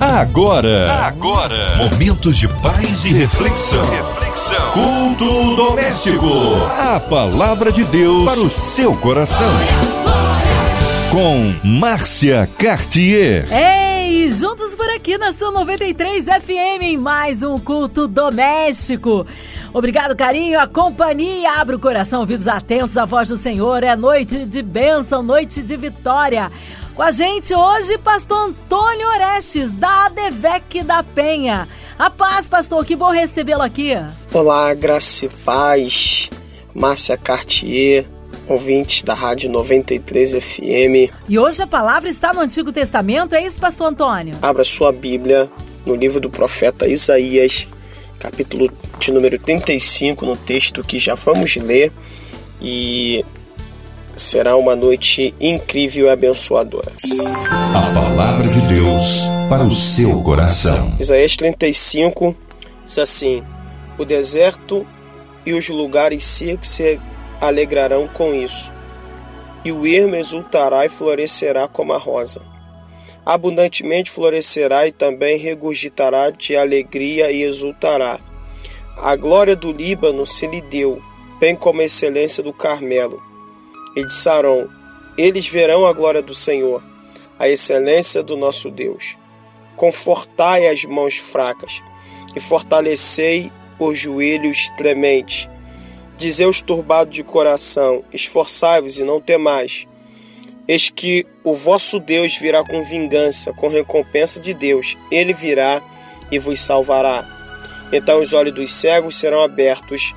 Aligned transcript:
Agora, 0.00 0.90
agora, 1.04 1.76
momentos 1.76 2.38
de 2.38 2.48
paz 2.48 3.04
e 3.04 3.12
reflexão. 3.12 3.84
Reflexão. 3.90 4.72
Culto 4.72 5.56
doméstico. 5.56 6.26
A 6.70 6.98
palavra 6.98 7.70
de 7.70 7.84
Deus 7.84 8.24
para 8.24 8.40
o 8.40 8.48
seu 8.48 8.96
coração. 8.96 9.52
Com 11.10 11.54
Márcia 11.62 12.48
Cartier. 12.58 13.46
Ei, 13.52 14.32
juntos 14.32 14.74
por 14.74 14.88
aqui 14.88 15.18
na 15.18 15.34
Sua 15.34 15.50
93 15.50 16.24
FM 16.24 16.82
em 16.82 16.96
mais 16.96 17.42
um 17.42 17.58
culto 17.58 18.08
doméstico. 18.08 19.26
Obrigado, 19.70 20.16
carinho, 20.16 20.58
a 20.58 20.66
companhia. 20.66 21.60
Abre 21.60 21.76
o 21.76 21.78
coração, 21.78 22.20
ouvidos 22.20 22.48
atentos 22.48 22.96
à 22.96 23.04
voz 23.04 23.28
do 23.28 23.36
Senhor. 23.36 23.84
É 23.84 23.94
noite 23.94 24.46
de 24.46 24.62
bênção, 24.62 25.22
noite 25.22 25.62
de 25.62 25.76
vitória. 25.76 26.50
Com 26.94 27.02
a 27.02 27.10
gente 27.10 27.54
hoje, 27.54 27.96
pastor 27.98 28.48
Antônio 28.48 29.08
Orestes, 29.08 29.72
da 29.74 30.06
ADVEC 30.06 30.82
da 30.82 31.02
Penha. 31.02 31.68
A 31.98 32.10
paz, 32.10 32.48
pastor, 32.48 32.84
que 32.84 32.96
bom 32.96 33.10
recebê-lo 33.10 33.62
aqui. 33.62 33.92
Olá, 34.32 34.74
graça 34.74 35.26
e 35.26 35.28
paz. 35.28 36.28
Márcia 36.74 37.16
Cartier, 37.16 38.06
ouvintes 38.46 39.02
da 39.02 39.14
Rádio 39.14 39.50
93 39.50 40.32
FM. 40.32 41.12
E 41.28 41.38
hoje 41.38 41.62
a 41.62 41.66
palavra 41.66 42.08
está 42.10 42.32
no 42.32 42.40
Antigo 42.40 42.72
Testamento, 42.72 43.34
é 43.34 43.44
isso, 43.44 43.60
pastor 43.60 43.88
Antônio? 43.88 44.36
Abra 44.42 44.64
sua 44.64 44.92
Bíblia 44.92 45.50
no 45.86 45.94
livro 45.94 46.20
do 46.20 46.28
profeta 46.28 46.86
Isaías, 46.86 47.68
capítulo 48.18 48.70
de 48.98 49.12
número 49.12 49.38
35, 49.38 50.26
no 50.26 50.36
texto 50.36 50.82
que 50.82 50.98
já 50.98 51.14
vamos 51.14 51.56
ler. 51.56 51.92
E 52.60 53.24
será 54.20 54.56
uma 54.56 54.76
noite 54.76 55.34
incrível 55.40 56.06
e 56.06 56.10
abençoadora. 56.10 56.92
A 57.74 57.94
palavra 57.94 58.46
de 58.46 58.60
Deus 58.68 59.22
para 59.48 59.64
o 59.64 59.72
seu 59.72 60.22
coração. 60.22 60.94
Isaías 61.00 61.36
35 61.36 62.36
diz 62.84 62.98
assim: 62.98 63.42
O 63.98 64.04
deserto 64.04 64.86
e 65.44 65.54
os 65.54 65.68
lugares 65.68 66.22
secos 66.22 66.68
se 66.68 67.00
alegrarão 67.40 68.06
com 68.08 68.34
isso, 68.34 68.70
e 69.64 69.72
o 69.72 69.86
ermo 69.86 70.14
exultará 70.14 70.84
e 70.84 70.88
florescerá 70.88 71.66
como 71.66 71.92
a 71.92 71.98
rosa. 71.98 72.42
Abundantemente 73.24 74.10
florescerá 74.10 74.86
e 74.86 74.92
também 74.92 75.38
regurgitará 75.38 76.30
de 76.30 76.56
alegria 76.56 77.30
e 77.30 77.42
exultará. 77.42 78.18
A 78.96 79.16
glória 79.16 79.56
do 79.56 79.72
Líbano 79.72 80.26
se 80.26 80.46
lhe 80.46 80.60
deu, 80.60 81.00
bem 81.38 81.56
como 81.56 81.80
a 81.80 81.84
excelência 81.84 82.42
do 82.42 82.52
Carmelo 82.52 83.29
e 83.96 84.04
de 84.04 84.14
Saron. 84.14 84.68
Eles 85.16 85.46
verão 85.46 85.86
a 85.86 85.92
glória 85.92 86.22
do 86.22 86.34
Senhor, 86.34 86.82
a 87.38 87.48
excelência 87.48 88.22
do 88.22 88.36
nosso 88.36 88.70
Deus. 88.70 89.16
Confortai 89.76 90.68
as 90.68 90.84
mãos 90.84 91.16
fracas 91.16 91.82
e 92.34 92.40
fortalecei 92.40 93.50
os 93.78 93.98
joelhos 93.98 94.70
trementes. 94.76 95.48
Dizei 96.16 96.46
os 96.46 96.60
turbados 96.60 97.14
de 97.14 97.24
coração: 97.24 98.04
esforçai-vos 98.12 98.98
e 98.98 99.04
não 99.04 99.20
temais. 99.20 99.86
Eis 100.68 100.88
que 100.88 101.26
o 101.42 101.54
vosso 101.54 101.98
Deus 101.98 102.36
virá 102.36 102.62
com 102.62 102.82
vingança, 102.84 103.52
com 103.52 103.68
recompensa 103.68 104.38
de 104.38 104.54
Deus. 104.54 104.96
Ele 105.10 105.32
virá 105.32 105.82
e 106.30 106.38
vos 106.38 106.60
salvará. 106.60 107.26
Então 107.92 108.20
os 108.20 108.32
olhos 108.32 108.54
dos 108.54 108.72
cegos 108.72 109.16
serão 109.16 109.42
abertos 109.42 110.14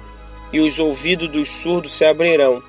e 0.52 0.60
os 0.60 0.80
ouvidos 0.80 1.28
dos 1.30 1.50
surdos 1.50 1.94
se 1.94 2.06
abrirão. 2.06 2.62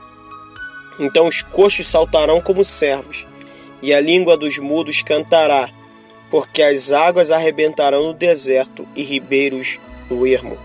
Então 0.99 1.27
os 1.27 1.43
coxos 1.43 1.87
saltarão 1.87 2.41
como 2.41 2.63
servos, 2.65 3.27
e 3.83 3.93
a 3.93 4.01
língua 4.01 4.37
dos 4.37 4.59
mudos 4.59 5.03
cantará, 5.03 5.69
porque 6.31 6.63
as 6.63 6.93
águas 6.93 7.31
arrebentarão 7.31 8.09
no 8.09 8.15
deserto 8.15 8.87
e 8.95 9.03
ribeiros 9.03 9.79
no 10.11 10.27
ermo. 10.27 10.59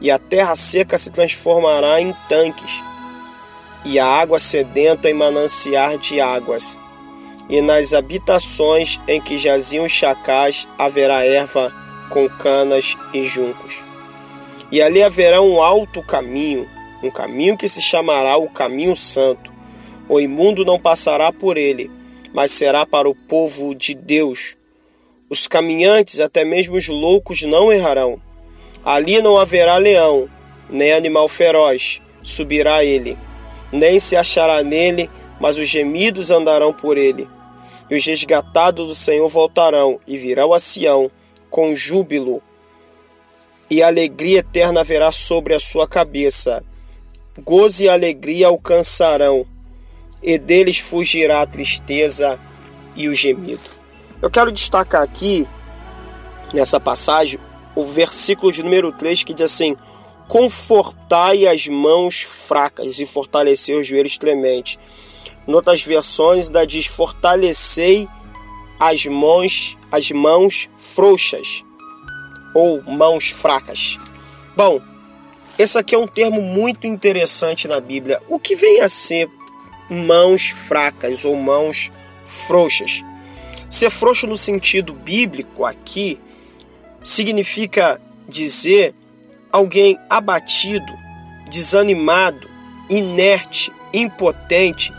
E 0.00 0.10
a 0.10 0.18
terra 0.18 0.56
seca 0.56 0.96
se 0.96 1.10
transformará 1.10 2.00
em 2.00 2.14
tanques, 2.28 2.72
e 3.84 3.98
a 3.98 4.06
água 4.06 4.38
sedenta 4.38 5.10
em 5.10 5.14
mananciar 5.14 5.98
de 5.98 6.20
águas. 6.20 6.78
E 7.48 7.60
nas 7.60 7.92
habitações 7.92 9.00
em 9.08 9.20
que 9.20 9.36
jaziam 9.36 9.84
os 9.84 9.92
chacais 9.92 10.68
haverá 10.78 11.24
erva 11.24 11.72
com 12.08 12.28
canas 12.28 12.96
e 13.12 13.24
juncos. 13.26 13.76
E 14.70 14.80
ali 14.80 15.02
haverá 15.02 15.42
um 15.42 15.60
alto 15.60 16.02
caminho, 16.02 16.68
um 17.02 17.10
caminho 17.10 17.56
que 17.56 17.68
se 17.68 17.80
chamará 17.80 18.36
o 18.36 18.48
caminho 18.48 18.94
santo. 18.94 19.52
O 20.08 20.20
imundo 20.20 20.64
não 20.64 20.78
passará 20.78 21.32
por 21.32 21.56
ele, 21.56 21.90
mas 22.32 22.50
será 22.50 22.84
para 22.84 23.08
o 23.08 23.14
povo 23.14 23.74
de 23.74 23.94
Deus. 23.94 24.56
Os 25.28 25.46
caminhantes, 25.46 26.20
até 26.20 26.44
mesmo 26.44 26.76
os 26.76 26.88
loucos, 26.88 27.42
não 27.42 27.72
errarão. 27.72 28.20
Ali 28.84 29.22
não 29.22 29.38
haverá 29.38 29.76
leão, 29.76 30.28
nem 30.68 30.92
animal 30.92 31.28
feroz 31.28 32.00
subirá 32.22 32.84
ele, 32.84 33.16
nem 33.72 33.98
se 33.98 34.16
achará 34.16 34.62
nele, 34.62 35.08
mas 35.40 35.56
os 35.56 35.68
gemidos 35.68 36.30
andarão 36.30 36.72
por 36.72 36.98
ele. 36.98 37.28
E 37.90 37.96
os 37.96 38.04
resgatados 38.04 38.86
do 38.86 38.94
Senhor 38.94 39.28
voltarão 39.28 39.98
e 40.06 40.16
virão 40.16 40.52
a 40.52 40.60
Sião 40.60 41.10
com 41.48 41.74
júbilo, 41.74 42.42
e 43.68 43.82
alegria 43.82 44.40
eterna 44.40 44.80
haverá 44.80 45.10
sobre 45.12 45.54
a 45.54 45.60
sua 45.60 45.86
cabeça 45.86 46.64
gozo 47.38 47.82
e 47.82 47.88
alegria 47.88 48.48
alcançarão, 48.48 49.46
e 50.22 50.38
deles 50.38 50.78
fugirá 50.78 51.42
a 51.42 51.46
tristeza 51.46 52.38
e 52.94 53.08
o 53.08 53.14
gemido. 53.14 53.60
Eu 54.20 54.30
quero 54.30 54.52
destacar 54.52 55.02
aqui, 55.02 55.46
nessa 56.52 56.78
passagem, 56.78 57.38
o 57.74 57.84
versículo 57.84 58.52
de 58.52 58.62
número 58.62 58.92
3 58.92 59.24
que 59.24 59.32
diz 59.32 59.46
assim: 59.46 59.76
Confortai 60.28 61.46
as 61.46 61.66
mãos 61.66 62.22
fracas 62.22 63.00
e 63.00 63.06
fortalecei 63.06 63.80
os 63.80 63.86
joelhos 63.86 64.18
trementes. 64.18 64.78
Em 65.46 65.52
outras 65.52 65.82
versões, 65.82 66.50
da 66.50 66.64
diz: 66.64 66.86
Fortalecei 66.86 68.06
as 68.78 69.06
mãos, 69.06 69.76
as 69.90 70.10
mãos 70.10 70.68
frouxas 70.76 71.64
ou 72.54 72.82
mãos 72.82 73.28
fracas. 73.28 73.98
Bom, 74.56 74.80
esse 75.60 75.76
aqui 75.76 75.94
é 75.94 75.98
um 75.98 76.06
termo 76.06 76.40
muito 76.40 76.86
interessante 76.86 77.68
na 77.68 77.80
Bíblia. 77.80 78.22
O 78.28 78.38
que 78.38 78.56
vem 78.56 78.80
a 78.80 78.88
ser 78.88 79.28
mãos 79.90 80.48
fracas 80.48 81.26
ou 81.26 81.36
mãos 81.36 81.92
frouxas? 82.24 83.04
Ser 83.68 83.90
frouxo 83.90 84.26
no 84.26 84.38
sentido 84.38 84.94
bíblico 84.94 85.66
aqui 85.66 86.18
significa 87.04 88.00
dizer 88.26 88.94
alguém 89.52 89.98
abatido, 90.08 90.90
desanimado, 91.50 92.48
inerte, 92.88 93.70
impotente, 93.92 94.90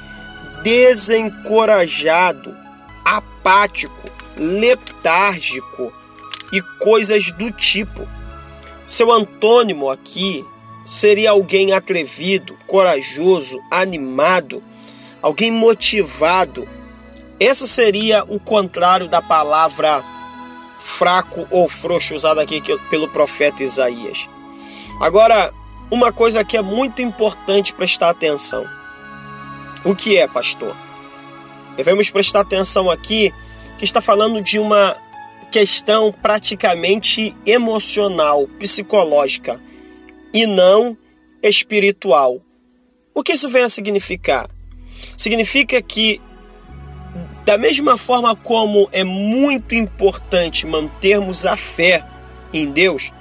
desencorajado, 0.61 2.55
apático, 3.03 4.05
letárgico 4.37 5.91
e 6.53 6.61
coisas 6.79 7.31
do 7.31 7.49
tipo. 7.49 8.07
Seu 8.91 9.09
antônimo 9.09 9.89
aqui 9.89 10.45
seria 10.85 11.31
alguém 11.31 11.71
atrevido, 11.71 12.57
corajoso, 12.67 13.57
animado, 13.71 14.61
alguém 15.21 15.49
motivado. 15.49 16.67
Esse 17.39 17.69
seria 17.69 18.25
o 18.25 18.37
contrário 18.37 19.07
da 19.07 19.21
palavra 19.21 20.03
fraco 20.77 21.47
ou 21.49 21.69
frouxo 21.69 22.13
usada 22.13 22.41
aqui 22.41 22.61
pelo 22.89 23.07
profeta 23.07 23.63
Isaías. 23.63 24.27
Agora, 24.99 25.53
uma 25.89 26.11
coisa 26.11 26.43
que 26.43 26.57
é 26.57 26.61
muito 26.61 27.01
importante 27.01 27.73
prestar 27.73 28.09
atenção. 28.09 28.67
O 29.85 29.95
que 29.95 30.17
é, 30.17 30.27
pastor? 30.27 30.75
Devemos 31.77 32.09
prestar 32.09 32.41
atenção 32.41 32.89
aqui 32.89 33.33
que 33.77 33.85
está 33.85 34.01
falando 34.01 34.41
de 34.41 34.59
uma 34.59 34.97
questão 35.51 36.13
praticamente 36.13 37.35
emocional, 37.45 38.47
psicológica 38.57 39.61
e 40.33 40.47
não 40.47 40.97
espiritual. 41.43 42.41
O 43.13 43.21
que 43.21 43.33
isso 43.33 43.49
vem 43.49 43.63
a 43.63 43.69
significar? 43.69 44.49
Significa 45.17 45.81
que, 45.81 46.21
da 47.45 47.57
mesma 47.57 47.97
forma 47.97 48.33
como 48.35 48.87
é 48.93 49.03
muito 49.03 49.75
importante 49.75 50.65
mantermos 50.65 51.45
a 51.45 51.57
fé 51.57 52.05
em 52.53 52.71
Deus, 52.71 53.11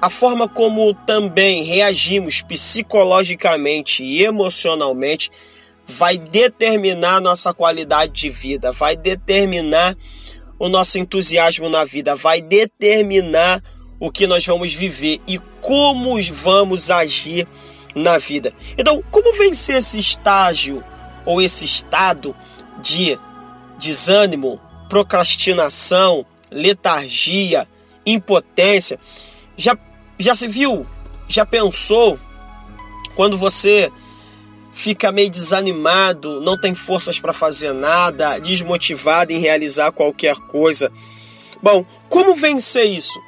a 0.00 0.10
forma 0.10 0.48
como 0.48 0.92
também 0.92 1.62
reagimos 1.62 2.42
psicologicamente 2.42 4.04
e 4.04 4.22
emocionalmente 4.22 5.30
vai 5.86 6.18
determinar 6.18 7.20
nossa 7.20 7.54
qualidade 7.54 8.12
de 8.12 8.28
vida, 8.28 8.72
vai 8.72 8.96
determinar 8.96 9.96
o 10.62 10.68
nosso 10.68 10.96
entusiasmo 10.96 11.68
na 11.68 11.82
vida, 11.84 12.14
vai 12.14 12.40
determinar 12.40 13.60
o 13.98 14.12
que 14.12 14.28
nós 14.28 14.46
vamos 14.46 14.72
viver 14.72 15.20
e 15.26 15.36
como 15.60 16.22
vamos 16.30 16.88
agir 16.88 17.48
na 17.96 18.16
vida. 18.16 18.54
Então, 18.78 19.02
como 19.10 19.36
vencer 19.36 19.78
esse 19.78 19.98
estágio 19.98 20.80
ou 21.26 21.42
esse 21.42 21.64
estado 21.64 22.32
de 22.80 23.18
desânimo, 23.76 24.60
procrastinação, 24.88 26.24
letargia, 26.48 27.66
impotência. 28.06 29.00
Já, 29.56 29.76
já 30.16 30.32
se 30.32 30.46
viu, 30.46 30.86
já 31.26 31.44
pensou 31.44 32.20
quando 33.16 33.36
você 33.36 33.90
fica 34.72 35.12
meio 35.12 35.30
desanimado, 35.30 36.40
não 36.40 36.58
tem 36.58 36.74
forças 36.74 37.20
para 37.20 37.32
fazer 37.32 37.72
nada, 37.72 38.38
desmotivado 38.38 39.30
em 39.30 39.38
realizar 39.38 39.92
qualquer 39.92 40.36
coisa? 40.36 40.90
Bom, 41.62 41.84
como 42.08 42.34
vencer 42.34 42.86
isso? 42.86 43.20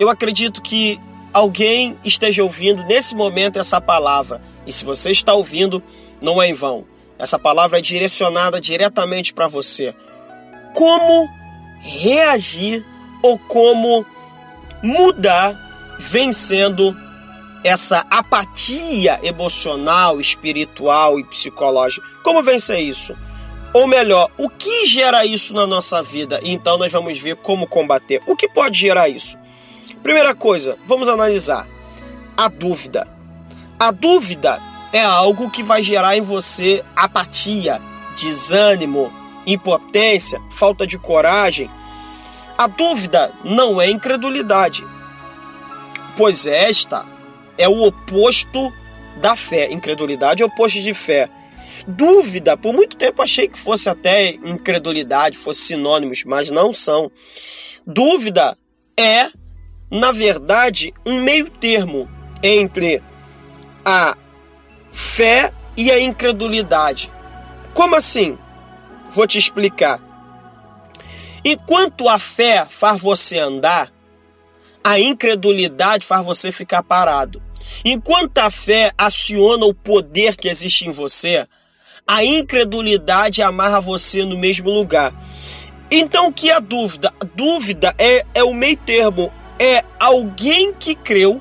Eu 0.00 0.08
acredito 0.08 0.60
que 0.60 0.98
alguém 1.32 1.96
esteja 2.04 2.42
ouvindo 2.42 2.82
nesse 2.84 3.14
momento 3.14 3.58
essa 3.58 3.80
palavra. 3.80 4.42
E 4.66 4.72
se 4.72 4.84
você 4.84 5.10
está 5.10 5.34
ouvindo, 5.34 5.82
não 6.20 6.42
é 6.42 6.48
em 6.48 6.54
vão. 6.54 6.84
Essa 7.18 7.38
palavra 7.38 7.78
é 7.78 7.82
direcionada 7.82 8.60
diretamente 8.60 9.32
para 9.32 9.46
você. 9.46 9.94
Como 10.72 11.28
reagir 11.80 12.84
ou 13.22 13.38
como 13.38 14.04
mudar 14.82 15.54
vencendo 15.98 16.96
essa 17.64 18.06
apatia 18.10 19.18
emocional, 19.22 20.20
espiritual 20.20 21.18
e 21.18 21.24
psicológica. 21.24 22.06
Como 22.22 22.42
vencer 22.42 22.78
isso? 22.78 23.16
Ou 23.72 23.88
melhor, 23.88 24.30
o 24.36 24.50
que 24.50 24.86
gera 24.86 25.24
isso 25.24 25.54
na 25.54 25.66
nossa 25.66 26.02
vida? 26.02 26.38
Então 26.42 26.76
nós 26.76 26.92
vamos 26.92 27.18
ver 27.18 27.36
como 27.36 27.66
combater. 27.66 28.22
O 28.26 28.36
que 28.36 28.48
pode 28.48 28.78
gerar 28.78 29.08
isso? 29.08 29.38
Primeira 30.02 30.34
coisa, 30.34 30.76
vamos 30.86 31.08
analisar 31.08 31.66
a 32.36 32.48
dúvida. 32.48 33.08
A 33.80 33.90
dúvida 33.90 34.60
é 34.92 35.02
algo 35.02 35.50
que 35.50 35.62
vai 35.62 35.82
gerar 35.82 36.16
em 36.16 36.20
você 36.20 36.84
apatia, 36.94 37.80
desânimo, 38.16 39.10
impotência, 39.46 40.40
falta 40.50 40.86
de 40.86 40.98
coragem. 40.98 41.70
A 42.56 42.66
dúvida 42.66 43.32
não 43.42 43.80
é 43.80 43.90
incredulidade, 43.90 44.84
pois 46.16 46.46
esta 46.46 47.13
é 47.58 47.68
o 47.68 47.86
oposto 47.86 48.72
da 49.20 49.36
fé. 49.36 49.70
Incredulidade 49.72 50.42
é 50.42 50.46
o 50.46 50.48
oposto 50.48 50.80
de 50.80 50.94
fé. 50.94 51.28
Dúvida, 51.86 52.56
por 52.56 52.72
muito 52.72 52.96
tempo 52.96 53.22
achei 53.22 53.48
que 53.48 53.58
fosse 53.58 53.88
até 53.88 54.30
incredulidade, 54.30 55.36
fosse 55.36 55.62
sinônimos, 55.62 56.24
mas 56.24 56.50
não 56.50 56.72
são. 56.72 57.10
Dúvida 57.86 58.56
é, 58.98 59.28
na 59.90 60.12
verdade, 60.12 60.92
um 61.04 61.20
meio 61.20 61.50
termo 61.50 62.08
entre 62.42 63.02
a 63.84 64.16
fé 64.92 65.52
e 65.76 65.90
a 65.90 66.00
incredulidade. 66.00 67.10
Como 67.74 67.96
assim? 67.96 68.38
Vou 69.10 69.26
te 69.26 69.38
explicar. 69.38 70.00
Enquanto 71.44 72.08
a 72.08 72.18
fé 72.18 72.66
faz 72.68 73.00
você 73.00 73.38
andar, 73.38 73.92
a 74.84 75.00
incredulidade 75.00 76.06
faz 76.06 76.24
você 76.24 76.52
ficar 76.52 76.82
parado. 76.82 77.42
Enquanto 77.82 78.36
a 78.38 78.50
fé 78.50 78.92
aciona 78.98 79.64
o 79.64 79.72
poder 79.72 80.36
que 80.36 80.46
existe 80.46 80.86
em 80.86 80.90
você, 80.90 81.48
a 82.06 82.22
incredulidade 82.22 83.42
amarra 83.42 83.80
você 83.80 84.22
no 84.22 84.38
mesmo 84.38 84.70
lugar. 84.70 85.14
Então, 85.90 86.28
o 86.28 86.32
que 86.32 86.50
é 86.50 86.54
a 86.54 86.60
dúvida? 86.60 87.14
A 87.18 87.24
dúvida 87.24 87.94
é, 87.98 88.26
é 88.34 88.44
o 88.44 88.52
meio 88.52 88.76
termo, 88.76 89.32
é 89.58 89.82
alguém 89.98 90.74
que 90.74 90.94
creu, 90.94 91.40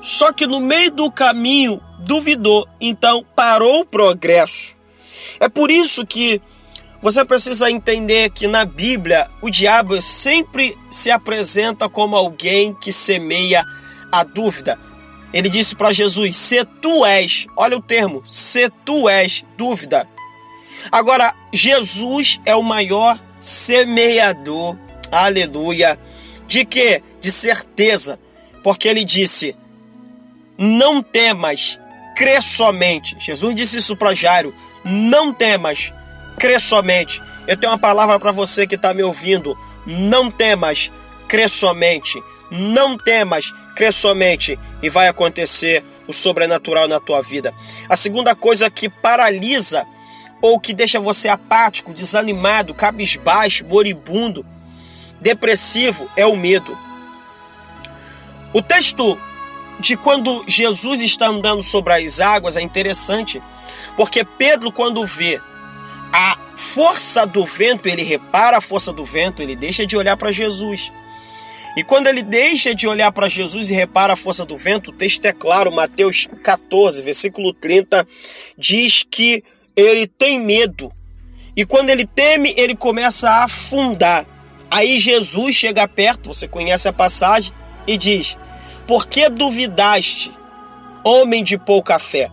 só 0.00 0.32
que 0.32 0.46
no 0.46 0.60
meio 0.60 0.92
do 0.92 1.10
caminho 1.10 1.80
duvidou, 1.98 2.68
então 2.80 3.24
parou 3.34 3.80
o 3.80 3.86
progresso. 3.86 4.76
É 5.40 5.48
por 5.48 5.70
isso 5.70 6.06
que 6.06 6.40
você 7.00 7.24
precisa 7.24 7.70
entender 7.70 8.30
que 8.30 8.48
na 8.48 8.64
Bíblia 8.64 9.28
o 9.40 9.48
diabo 9.48 10.00
sempre 10.02 10.76
se 10.90 11.10
apresenta 11.10 11.88
como 11.88 12.16
alguém 12.16 12.74
que 12.74 12.90
semeia 12.90 13.64
a 14.10 14.24
dúvida. 14.24 14.78
Ele 15.32 15.48
disse 15.48 15.76
para 15.76 15.92
Jesus: 15.92 16.34
Se 16.34 16.64
tu 16.64 17.04
és, 17.04 17.46
olha 17.56 17.76
o 17.76 17.82
termo, 17.82 18.22
se 18.26 18.68
tu 18.84 19.08
és 19.08 19.44
dúvida. 19.56 20.08
Agora, 20.90 21.34
Jesus 21.52 22.40
é 22.44 22.54
o 22.54 22.62
maior 22.62 23.18
semeador, 23.40 24.76
aleluia, 25.10 25.98
de 26.46 26.64
que? 26.64 27.02
De 27.20 27.30
certeza, 27.30 28.18
porque 28.64 28.88
ele 28.88 29.04
disse: 29.04 29.54
Não 30.56 31.02
temas, 31.02 31.78
crê 32.16 32.40
somente. 32.40 33.16
Jesus 33.20 33.54
disse 33.54 33.78
isso 33.78 33.96
para 33.96 34.14
Jairo: 34.14 34.52
Não 34.84 35.32
temas, 35.32 35.92
crê 36.38 36.58
somente. 36.58 37.20
Eu 37.46 37.56
tenho 37.56 37.72
uma 37.72 37.78
palavra 37.78 38.18
para 38.18 38.32
você 38.32 38.66
que 38.66 38.76
está 38.76 38.94
me 38.94 39.02
ouvindo: 39.02 39.58
Não 39.84 40.30
temas, 40.30 40.90
crê 41.26 41.48
somente. 41.48 42.22
Não 42.50 42.96
temas, 42.96 43.52
crê 43.76 43.92
somente 43.92 44.58
e 44.82 44.88
vai 44.88 45.08
acontecer 45.08 45.84
o 46.06 46.12
sobrenatural 46.12 46.88
na 46.88 46.98
tua 46.98 47.20
vida. 47.20 47.52
A 47.88 47.96
segunda 47.96 48.34
coisa 48.34 48.70
que 48.70 48.88
paralisa 48.88 49.86
ou 50.40 50.58
que 50.58 50.72
deixa 50.72 50.98
você 50.98 51.28
apático, 51.28 51.92
desanimado, 51.92 52.72
cabisbaixo, 52.72 53.66
moribundo, 53.66 54.46
depressivo 55.20 56.08
é 56.16 56.24
o 56.24 56.36
medo. 56.36 56.78
O 58.54 58.62
texto 58.62 59.18
de 59.78 59.96
quando 59.96 60.44
Jesus 60.46 61.00
está 61.00 61.26
andando 61.26 61.62
sobre 61.62 61.92
as 61.92 62.20
águas 62.20 62.56
é 62.56 62.62
interessante, 62.62 63.42
porque 63.96 64.24
Pedro, 64.24 64.72
quando 64.72 65.04
vê 65.04 65.40
a 66.12 66.38
força 66.56 67.26
do 67.26 67.44
vento, 67.44 67.88
ele 67.88 68.02
repara 68.02 68.58
a 68.58 68.60
força 68.60 68.92
do 68.92 69.04
vento, 69.04 69.42
ele 69.42 69.56
deixa 69.56 69.86
de 69.86 69.96
olhar 69.96 70.16
para 70.16 70.32
Jesus. 70.32 70.90
E 71.76 71.84
quando 71.84 72.08
ele 72.08 72.22
deixa 72.22 72.74
de 72.74 72.88
olhar 72.88 73.12
para 73.12 73.28
Jesus 73.28 73.70
e 73.70 73.74
repara 73.74 74.14
a 74.14 74.16
força 74.16 74.44
do 74.44 74.56
vento, 74.56 74.90
o 74.90 74.92
texto 74.92 75.24
é 75.26 75.32
claro, 75.32 75.70
Mateus 75.70 76.28
14, 76.42 77.02
versículo 77.02 77.52
30, 77.52 78.06
diz 78.56 79.04
que 79.08 79.44
ele 79.76 80.06
tem 80.06 80.40
medo. 80.40 80.90
E 81.56 81.64
quando 81.64 81.90
ele 81.90 82.06
teme, 82.06 82.52
ele 82.56 82.74
começa 82.74 83.30
a 83.30 83.44
afundar. 83.44 84.26
Aí 84.70 84.98
Jesus 84.98 85.54
chega 85.54 85.86
perto, 85.86 86.34
você 86.34 86.48
conhece 86.48 86.88
a 86.88 86.92
passagem, 86.92 87.52
e 87.86 87.96
diz: 87.96 88.36
Por 88.86 89.06
que 89.06 89.28
duvidaste, 89.28 90.32
homem 91.04 91.42
de 91.42 91.56
pouca 91.56 91.98
fé? 91.98 92.30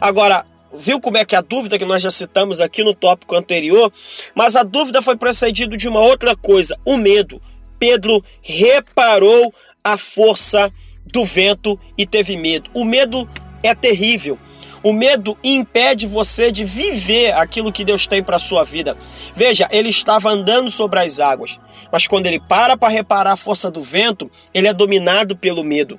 Agora, 0.00 0.44
viu 0.74 1.00
como 1.00 1.16
é 1.16 1.24
que 1.24 1.36
a 1.36 1.40
dúvida 1.40 1.78
que 1.78 1.84
nós 1.84 2.02
já 2.02 2.10
citamos 2.10 2.60
aqui 2.60 2.82
no 2.82 2.94
tópico 2.94 3.34
anterior, 3.34 3.92
mas 4.34 4.56
a 4.56 4.62
dúvida 4.62 5.02
foi 5.02 5.16
precedida 5.16 5.76
de 5.76 5.88
uma 5.88 6.00
outra 6.00 6.36
coisa, 6.36 6.78
o 6.84 6.96
medo. 6.96 7.40
Pedro 7.78 8.24
reparou 8.42 9.52
a 9.82 9.96
força 9.96 10.72
do 11.04 11.24
vento 11.24 11.78
e 11.96 12.06
teve 12.06 12.36
medo. 12.36 12.70
O 12.74 12.84
medo 12.84 13.28
é 13.62 13.74
terrível. 13.74 14.38
O 14.82 14.92
medo 14.92 15.36
impede 15.42 16.06
você 16.06 16.52
de 16.52 16.64
viver 16.64 17.32
aquilo 17.32 17.72
que 17.72 17.84
Deus 17.84 18.06
tem 18.06 18.22
para 18.22 18.38
sua 18.38 18.62
vida. 18.64 18.96
Veja, 19.34 19.68
ele 19.72 19.88
estava 19.88 20.30
andando 20.30 20.70
sobre 20.70 21.00
as 21.00 21.18
águas, 21.18 21.58
mas 21.90 22.06
quando 22.06 22.26
ele 22.26 22.38
para 22.38 22.76
para 22.76 22.88
reparar 22.88 23.32
a 23.32 23.36
força 23.36 23.70
do 23.70 23.82
vento, 23.82 24.30
ele 24.54 24.68
é 24.68 24.72
dominado 24.72 25.36
pelo 25.36 25.64
medo. 25.64 25.98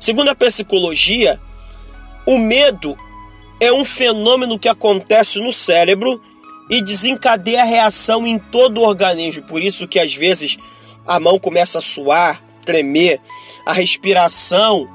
Segundo 0.00 0.30
a 0.30 0.34
psicologia, 0.34 1.38
o 2.24 2.38
medo 2.38 2.96
é 3.60 3.72
um 3.72 3.84
fenômeno 3.84 4.58
que 4.58 4.68
acontece 4.68 5.40
no 5.40 5.52
cérebro 5.52 6.20
e 6.70 6.82
desencadeia 6.82 7.62
a 7.62 7.66
reação 7.66 8.26
em 8.26 8.38
todo 8.38 8.78
o 8.78 8.86
organismo. 8.86 9.42
Por 9.44 9.62
isso 9.62 9.88
que 9.88 9.98
às 9.98 10.14
vezes 10.14 10.58
a 11.06 11.18
mão 11.18 11.38
começa 11.38 11.78
a 11.78 11.82
suar, 11.82 12.42
tremer, 12.64 13.20
a 13.64 13.72
respiração 13.72 14.88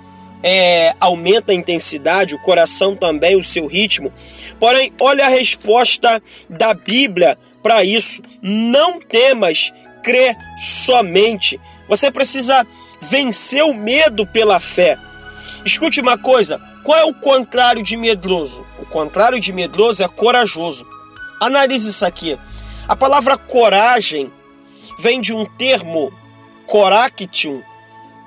é, 0.44 0.94
aumenta 1.00 1.52
a 1.52 1.56
intensidade, 1.56 2.36
o 2.36 2.42
coração 2.42 2.96
também, 2.96 3.36
o 3.36 3.44
seu 3.44 3.66
ritmo. 3.66 4.12
Porém, 4.60 4.94
olha 5.00 5.26
a 5.26 5.30
resposta 5.30 6.22
da 6.50 6.74
Bíblia 6.74 7.38
para 7.64 7.84
isso. 7.84 8.22
Não 8.42 9.00
temas, 9.00 9.74
crê 10.04 10.36
somente. 10.58 11.60
Você 11.88 12.12
precisa 12.12 12.68
vencer 13.02 13.64
o 13.64 13.74
medo 13.74 14.28
pela 14.28 14.60
fé. 14.60 14.98
Escute 15.66 16.02
uma 16.02 16.18
coisa: 16.18 16.60
qual 16.84 16.98
é 16.98 17.06
o 17.06 17.14
contrário 17.14 17.82
de 17.82 17.96
medroso? 17.96 18.66
O 18.80 18.86
contrário 18.86 19.40
de 19.40 19.54
medroso 19.54 20.04
é 20.04 20.08
corajoso. 20.08 20.86
Analise 21.40 21.90
isso 21.90 22.06
aqui. 22.06 22.38
A 22.88 22.96
palavra 22.96 23.38
coragem 23.38 24.32
vem 25.00 25.22
de 25.22 25.34
um 25.34 25.46
termo 25.46 26.12
coractium. 26.66 27.62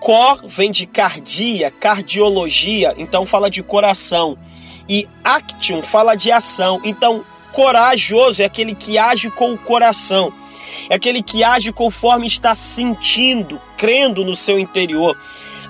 Cor 0.01 0.43
vem 0.47 0.71
de 0.71 0.87
cardia, 0.87 1.71
cardiologia, 1.71 2.95
então 2.97 3.27
fala 3.27 3.51
de 3.51 3.63
coração. 3.63 4.39
E 4.89 5.09
actium 5.25 5.83
fala 5.83 6.15
de 6.15 6.31
ação. 6.31 6.81
Então, 6.85 7.25
corajoso 7.53 8.43
é 8.43 8.45
aquele 8.45 8.75
que 8.75 8.99
age 8.99 9.31
com 9.31 9.53
o 9.53 9.59
coração. 9.59 10.33
É 10.89 10.95
aquele 10.95 11.23
que 11.23 11.43
age 11.43 11.73
conforme 11.73 12.27
está 12.27 12.55
sentindo, 12.55 13.61
crendo 13.77 14.25
no 14.25 14.37
seu 14.37 14.59
interior. 14.59 15.17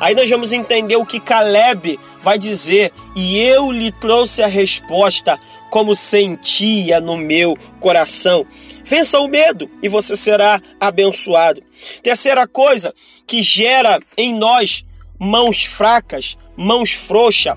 Aí 0.01 0.15
nós 0.15 0.29
vamos 0.29 0.53
entender 0.53 0.97
o 0.97 1.07
que 1.07 1.21
Caleb 1.21 1.99
vai 2.21 2.39
dizer, 2.39 2.93
e 3.15 3.39
eu 3.39 3.71
lhe 3.71 3.91
trouxe 3.93 4.43
a 4.43 4.47
resposta 4.47 5.39
como 5.71 5.95
sentia 5.95 7.01
no 7.01 7.17
meu 7.17 7.57
coração. 7.81 8.47
Vença 8.85 9.19
o 9.19 9.29
medo 9.29 9.69
e 9.83 9.89
você 9.89 10.15
será 10.15 10.61
abençoado. 10.81 11.63
Terceira 12.03 12.47
coisa 12.47 12.95
que 13.27 13.43
gera 13.43 14.01
em 14.17 14.35
nós 14.35 14.85
mãos 15.19 15.65
fracas, 15.65 16.37
mãos 16.57 16.93
frouxas, 16.93 17.57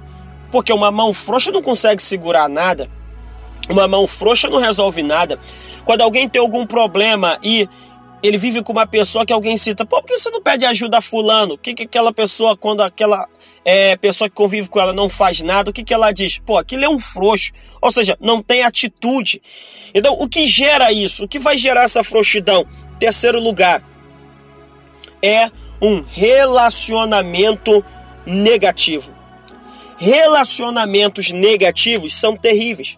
porque 0.51 0.73
uma 0.73 0.91
mão 0.91 1.13
frouxa 1.13 1.51
não 1.51 1.61
consegue 1.61 2.01
segurar 2.01 2.49
nada. 2.49 2.89
Uma 3.69 3.87
mão 3.87 4.07
frouxa 4.07 4.49
não 4.49 4.59
resolve 4.59 5.03
nada. 5.03 5.39
Quando 5.85 6.01
alguém 6.01 6.27
tem 6.27 6.41
algum 6.41 6.65
problema 6.65 7.37
e 7.43 7.69
ele 8.21 8.37
vive 8.37 8.61
com 8.61 8.71
uma 8.71 8.85
pessoa 8.85 9.25
que 9.25 9.33
alguém 9.33 9.57
cita, 9.57 9.85
pô, 9.85 10.01
por 10.01 10.07
que 10.07 10.17
você 10.17 10.29
não 10.29 10.41
pede 10.41 10.65
ajuda 10.65 10.97
a 10.97 11.01
fulano? 11.01 11.53
O 11.53 11.57
que, 11.57 11.73
que 11.73 11.83
aquela 11.83 12.13
pessoa, 12.13 12.55
quando 12.55 12.81
aquela 12.81 13.27
é, 13.63 13.95
pessoa 13.95 14.29
que 14.29 14.35
convive 14.35 14.67
com 14.67 14.79
ela 14.79 14.93
não 14.93 15.07
faz 15.07 15.39
nada, 15.41 15.69
o 15.69 15.73
que, 15.73 15.83
que 15.83 15.93
ela 15.93 16.11
diz? 16.11 16.39
Pô, 16.39 16.57
aquilo 16.57 16.83
é 16.83 16.89
um 16.89 16.99
frouxo. 16.99 17.51
Ou 17.81 17.91
seja, 17.91 18.17
não 18.19 18.43
tem 18.43 18.63
atitude. 18.63 19.41
Então, 19.93 20.13
o 20.19 20.27
que 20.27 20.45
gera 20.45 20.91
isso? 20.91 21.23
O 21.23 21.27
que 21.27 21.39
vai 21.39 21.57
gerar 21.57 21.83
essa 21.83 22.03
frouxidão? 22.03 22.65
Terceiro 22.99 23.39
lugar, 23.39 23.81
é 25.21 25.49
um 25.81 26.01
relacionamento 26.01 27.83
negativo. 28.25 29.11
Relacionamentos 29.97 31.31
negativos 31.31 32.13
são 32.13 32.35
terríveis. 32.35 32.97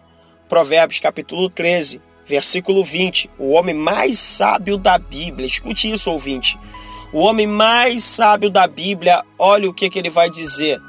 Provérbios 0.49 0.99
capítulo 0.99 1.49
13, 1.49 2.01
versículo 2.31 2.81
20. 2.81 3.29
O 3.37 3.51
homem 3.51 3.75
mais 3.75 4.17
sábio 4.17 4.77
da 4.77 4.97
Bíblia, 4.97 5.45
escute 5.45 5.91
isso, 5.91 6.09
ouvinte. 6.09 6.57
O 7.11 7.19
homem 7.19 7.45
mais 7.45 8.05
sábio 8.05 8.49
da 8.49 8.65
Bíblia, 8.65 9.21
olha 9.37 9.69
o 9.69 9.73
que, 9.73 9.89
que 9.89 9.99
ele 9.99 10.09
vai 10.09 10.29
dizer. 10.29 10.79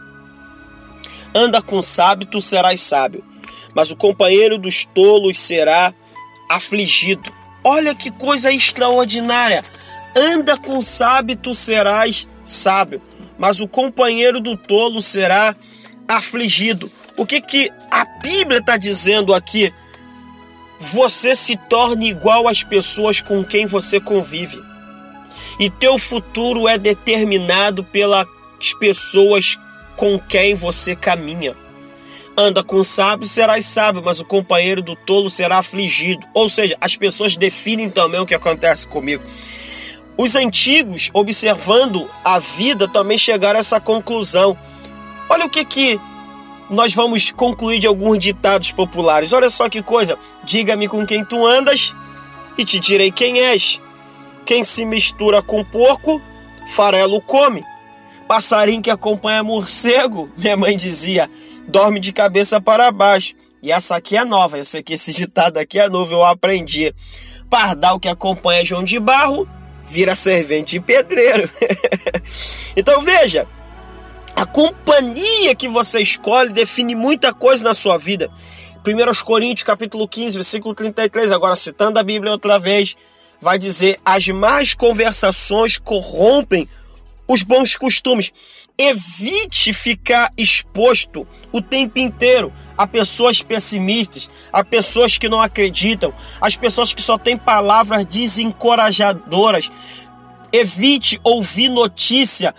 Anda 1.35 1.61
com 1.61 1.83
sábio, 1.83 2.29
tu 2.29 2.41
serás 2.41 2.81
sábio, 2.81 3.25
mas 3.75 3.91
o 3.91 3.97
companheiro 3.97 4.57
dos 4.57 4.85
tolos 4.85 5.37
será 5.37 5.93
afligido. 6.49 7.33
Olha 7.65 7.93
que 7.93 8.13
coisa 8.13 8.53
extraordinária. 8.53 9.65
Anda 10.15 10.57
com 10.57 10.81
sábio, 10.81 11.37
tu 11.37 11.53
serás 11.55 12.29
sábio, 12.45 13.03
mas 13.37 13.61
o 13.61 13.67
companheiro 13.67 14.39
do 14.41 14.57
tolo 14.57 15.03
será 15.03 15.57
afligido. 16.07 16.89
O 17.17 17.27
que, 17.27 17.41
que 17.41 17.69
a 17.91 18.05
Bíblia 18.21 18.59
está 18.59 18.77
dizendo 18.77 19.35
aqui? 19.35 19.73
Você 20.91 21.37
se 21.37 21.57
torna 21.57 22.05
igual 22.05 22.49
às 22.49 22.65
pessoas 22.65 23.21
com 23.21 23.45
quem 23.45 23.67
você 23.67 24.01
convive. 24.01 24.61
E 25.57 25.71
teu 25.71 25.97
futuro 25.97 26.67
é 26.67 26.77
determinado 26.77 27.85
pelas 27.85 28.27
pessoas 28.81 29.57
com 29.97 30.19
quem 30.19 30.55
você 30.55 30.97
caminha. 30.97 31.55
Anda 32.37 32.65
com 32.65 32.83
sábio, 32.83 33.29
serás 33.29 33.65
sábio, 33.65 34.03
mas 34.05 34.19
o 34.19 34.25
companheiro 34.25 34.83
do 34.83 34.97
tolo 34.97 35.31
será 35.31 35.59
afligido. 35.59 36.27
Ou 36.35 36.49
seja, 36.49 36.77
as 36.81 36.97
pessoas 36.97 37.37
definem 37.37 37.89
também 37.89 38.21
o 38.21 38.27
que 38.27 38.35
acontece 38.35 38.89
comigo. 38.89 39.23
Os 40.19 40.35
antigos, 40.35 41.11
observando 41.13 42.11
a 42.25 42.41
vida, 42.41 42.89
também 42.89 43.17
chegaram 43.17 43.59
a 43.59 43.61
essa 43.61 43.79
conclusão. 43.79 44.59
Olha 45.29 45.47
o 45.47 45.51
que 45.51 45.65
que 45.65 46.01
nós 46.71 46.95
vamos 46.95 47.31
concluir 47.31 47.79
de 47.79 47.87
alguns 47.87 48.19
ditados 48.19 48.73
populares. 48.73 49.33
Olha 49.33 49.51
só 49.51 49.69
que 49.69 49.83
coisa. 49.83 50.19
Diga-me 50.45 50.89
com 50.89 51.07
quem 51.07 51.25
tu 51.25 51.47
andas 51.47 51.95
e 52.57 52.65
te 52.65 52.79
direi 52.79 53.11
quem 53.11 53.41
és. 53.41 53.81
Quem 54.45 54.65
se 54.65 54.85
mistura 54.85 55.43
com 55.43 55.65
porco, 55.65 56.21
farelo 56.75 57.21
come. 57.21 57.65
Passarinho 58.27 58.83
que 58.83 58.91
acompanha 58.91 59.43
morcego, 59.43 60.31
minha 60.37 60.57
mãe 60.57 60.77
dizia, 60.77 61.31
dorme 61.69 62.01
de 62.01 62.13
cabeça 62.13 62.61
para 62.61 62.91
baixo. 62.91 63.35
E 63.63 63.71
essa 63.71 63.95
aqui 63.97 64.17
é 64.17 64.25
nova, 64.25 64.59
essa 64.59 64.79
aqui, 64.79 64.95
esse 64.95 65.13
ditado 65.13 65.59
aqui 65.59 65.79
é 65.79 65.89
novo, 65.89 66.15
eu 66.15 66.25
aprendi. 66.25 66.93
Pardal 67.49 68.01
que 68.01 68.09
acompanha 68.09 68.65
João 68.65 68.83
de 68.83 68.99
Barro, 68.99 69.47
vira 69.87 70.15
servente 70.17 70.77
e 70.77 70.81
pedreiro. 70.81 71.49
então 72.75 73.01
veja, 73.03 73.47
a 74.35 74.47
companhia 74.47 75.55
que 75.55 75.69
você 75.69 76.01
escolhe 76.01 76.53
define 76.53 76.95
muita 76.95 77.33
coisa 77.33 77.65
na 77.65 77.75
sua 77.75 77.99
vida. 77.99 78.31
1 78.85 79.25
Coríntios 79.25 79.65
capítulo 79.65 80.09
15, 80.09 80.35
versículo 80.35 80.75
33, 80.75 81.31
agora 81.31 81.55
citando 81.55 81.99
a 81.99 82.03
Bíblia 82.03 82.33
outra 82.33 82.59
vez, 82.59 82.97
vai 83.41 83.59
dizer: 83.59 84.01
as 84.05 84.27
más 84.29 84.75
conversações 84.75 85.79
corrompem 85.79 86.69
os 87.29 87.43
bons 87.43 87.77
costumes. 87.77 88.33
Evite 88.77 89.73
ficar 89.73 90.31
exposto 90.37 91.27
o 91.53 91.61
tempo 91.61 91.99
inteiro 91.99 92.53
a 92.77 92.87
pessoas 92.87 93.43
pessimistas, 93.43 94.31
a 94.53 94.65
pessoas 94.65 95.19
que 95.19 95.29
não 95.29 95.41
acreditam, 95.41 96.13
as 96.41 96.57
pessoas 96.57 96.95
que 96.95 97.03
só 97.03 97.19
têm 97.19 97.37
palavras 97.37 98.05
desencorajadoras. 98.07 99.71
Evite 100.51 101.21
ouvir 101.23 101.69
notícia 101.69 102.55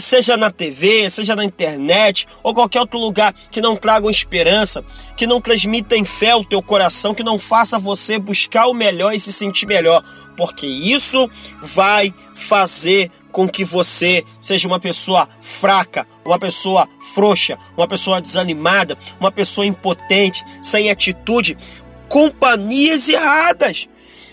seja 0.00 0.36
na 0.36 0.50
TV, 0.50 1.08
seja 1.10 1.36
na 1.36 1.44
internet 1.44 2.26
ou 2.42 2.54
qualquer 2.54 2.80
outro 2.80 2.98
lugar 2.98 3.34
que 3.50 3.60
não 3.60 3.76
tragam 3.76 4.10
esperança, 4.10 4.84
que 5.16 5.26
não 5.26 5.40
transmitem 5.40 6.04
fé 6.04 6.30
ao 6.30 6.44
teu 6.44 6.62
coração, 6.62 7.14
que 7.14 7.22
não 7.22 7.38
faça 7.38 7.78
você 7.78 8.18
buscar 8.18 8.66
o 8.66 8.74
melhor 8.74 9.12
e 9.12 9.20
se 9.20 9.32
sentir 9.32 9.66
melhor, 9.66 10.02
porque 10.36 10.66
isso 10.66 11.28
vai 11.62 12.14
fazer 12.34 13.10
com 13.30 13.48
que 13.48 13.64
você 13.64 14.24
seja 14.40 14.66
uma 14.66 14.80
pessoa 14.80 15.28
fraca, 15.40 16.06
uma 16.24 16.38
pessoa 16.38 16.88
frouxa, 17.14 17.58
uma 17.76 17.86
pessoa 17.86 18.20
desanimada, 18.20 18.98
uma 19.20 19.30
pessoa 19.30 19.66
impotente, 19.66 20.44
sem 20.62 20.90
atitude, 20.90 21.56
companhias 22.08 23.08
erradas. 23.08 23.88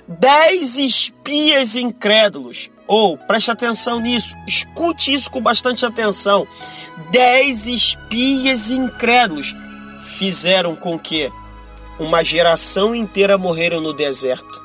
Dez 0.08 0.78
espias 0.78 1.76
incrédulos 1.76 2.72
ou 2.88 3.17
preste 3.17 3.51
atenção 3.51 4.00
nisso, 4.00 4.36
escute 4.48 5.13
isso 5.13 5.29
com 5.29 5.41
bastante 5.41 5.86
atenção. 5.86 6.48
Dez 7.12 7.67
espias 7.67 8.72
incrédulos 8.72 9.53
fizeram 10.17 10.75
com 10.75 10.98
que 10.98 11.32
uma 12.00 12.24
geração 12.24 12.96
inteira 12.96 13.38
morreram 13.38 13.82
no 13.82 13.94
deserto. 13.94 14.62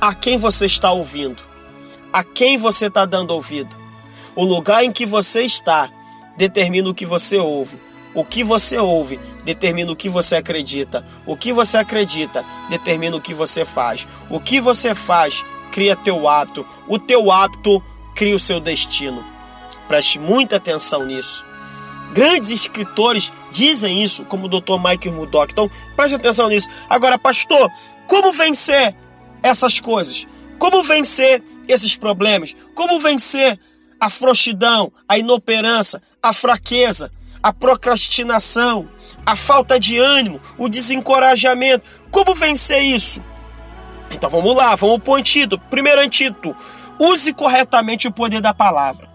A 0.00 0.14
quem 0.14 0.38
você 0.38 0.66
está 0.66 0.92
ouvindo? 0.92 1.42
A 2.12 2.22
quem 2.22 2.56
você 2.56 2.86
está 2.86 3.04
dando 3.04 3.32
ouvido? 3.32 3.76
O 4.34 4.44
lugar 4.44 4.84
em 4.84 4.92
que 4.92 5.04
você 5.04 5.42
está 5.42 5.90
determina 6.36 6.88
o 6.88 6.94
que 6.94 7.04
você 7.04 7.36
ouve. 7.36 7.76
O 8.14 8.24
que 8.24 8.42
você 8.42 8.78
ouve 8.78 9.20
determina 9.44 9.92
o 9.92 9.96
que 9.96 10.08
você 10.08 10.36
acredita. 10.36 11.04
O 11.26 11.36
que 11.36 11.52
você 11.52 11.76
acredita 11.76 12.44
determina 12.68 13.16
o 13.16 13.20
que 13.20 13.34
você 13.34 13.64
faz. 13.64 14.06
O 14.28 14.40
que 14.40 14.60
você 14.60 14.94
faz 14.94 15.44
cria 15.70 15.96
teu 15.96 16.28
hábito, 16.28 16.66
o 16.86 16.98
teu 16.98 17.30
hábito 17.30 17.82
cria 18.14 18.36
o 18.36 18.40
seu 18.40 18.60
destino. 18.60 19.24
Preste 19.88 20.18
muita 20.18 20.56
atenção 20.56 21.04
nisso. 21.04 21.44
Grandes 22.12 22.50
escritores 22.50 23.32
dizem 23.52 24.02
isso, 24.02 24.24
como 24.24 24.46
o 24.46 24.48
Dr. 24.48 24.76
Michael 24.78 25.14
Murdock. 25.14 25.52
Então, 25.52 25.70
preste 25.94 26.14
atenção 26.14 26.48
nisso. 26.48 26.68
Agora, 26.88 27.18
pastor, 27.18 27.70
como 28.06 28.32
vencer 28.32 28.94
essas 29.42 29.80
coisas? 29.80 30.26
Como 30.58 30.82
vencer 30.82 31.42
esses 31.68 31.96
problemas? 31.96 32.54
Como 32.74 32.98
vencer 32.98 33.58
a 34.00 34.10
frouxidão, 34.10 34.92
a 35.08 35.18
inoperância, 35.18 36.02
a 36.22 36.32
fraqueza, 36.32 37.12
a 37.42 37.52
procrastinação, 37.52 38.88
a 39.24 39.36
falta 39.36 39.78
de 39.78 39.98
ânimo, 39.98 40.40
o 40.58 40.68
desencorajamento? 40.68 41.84
Como 42.10 42.34
vencer 42.34 42.82
isso? 42.82 43.22
Então 44.10 44.28
vamos 44.28 44.56
lá, 44.56 44.74
vamos 44.74 45.02
para 45.02 45.12
o 45.12 45.16
antídoto. 45.16 45.62
Primeiro 45.70 46.00
antídoto: 46.00 46.54
use 46.98 47.32
corretamente 47.32 48.08
o 48.08 48.12
poder 48.12 48.40
da 48.40 48.52
palavra. 48.52 49.10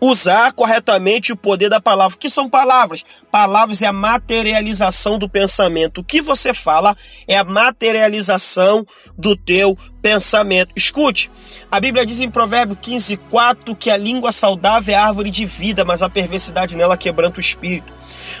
Usar 0.00 0.52
corretamente 0.52 1.32
o 1.32 1.36
poder 1.36 1.68
da 1.68 1.80
palavra. 1.80 2.16
O 2.16 2.18
que 2.18 2.30
são 2.30 2.48
palavras? 2.48 3.04
Palavras 3.30 3.82
é 3.82 3.86
a 3.86 3.92
materialização 3.92 5.18
do 5.18 5.28
pensamento. 5.28 6.00
O 6.00 6.04
que 6.04 6.20
você 6.20 6.54
fala 6.54 6.96
é 7.26 7.36
a 7.36 7.44
materialização 7.44 8.86
do 9.16 9.36
teu 9.36 9.76
pensamento. 10.00 10.72
Escute, 10.76 11.30
a 11.70 11.80
Bíblia 11.80 12.06
diz 12.06 12.20
em 12.20 12.30
Provérbio 12.30 12.76
15, 12.76 13.16
4 13.16 13.74
que 13.74 13.90
a 13.90 13.96
língua 13.96 14.30
saudável 14.30 14.94
é 14.94 14.98
árvore 14.98 15.30
de 15.30 15.44
vida, 15.44 15.84
mas 15.84 16.02
a 16.02 16.08
perversidade 16.08 16.76
nela 16.76 16.96
quebranta 16.96 17.38
o 17.38 17.40
espírito. 17.40 17.95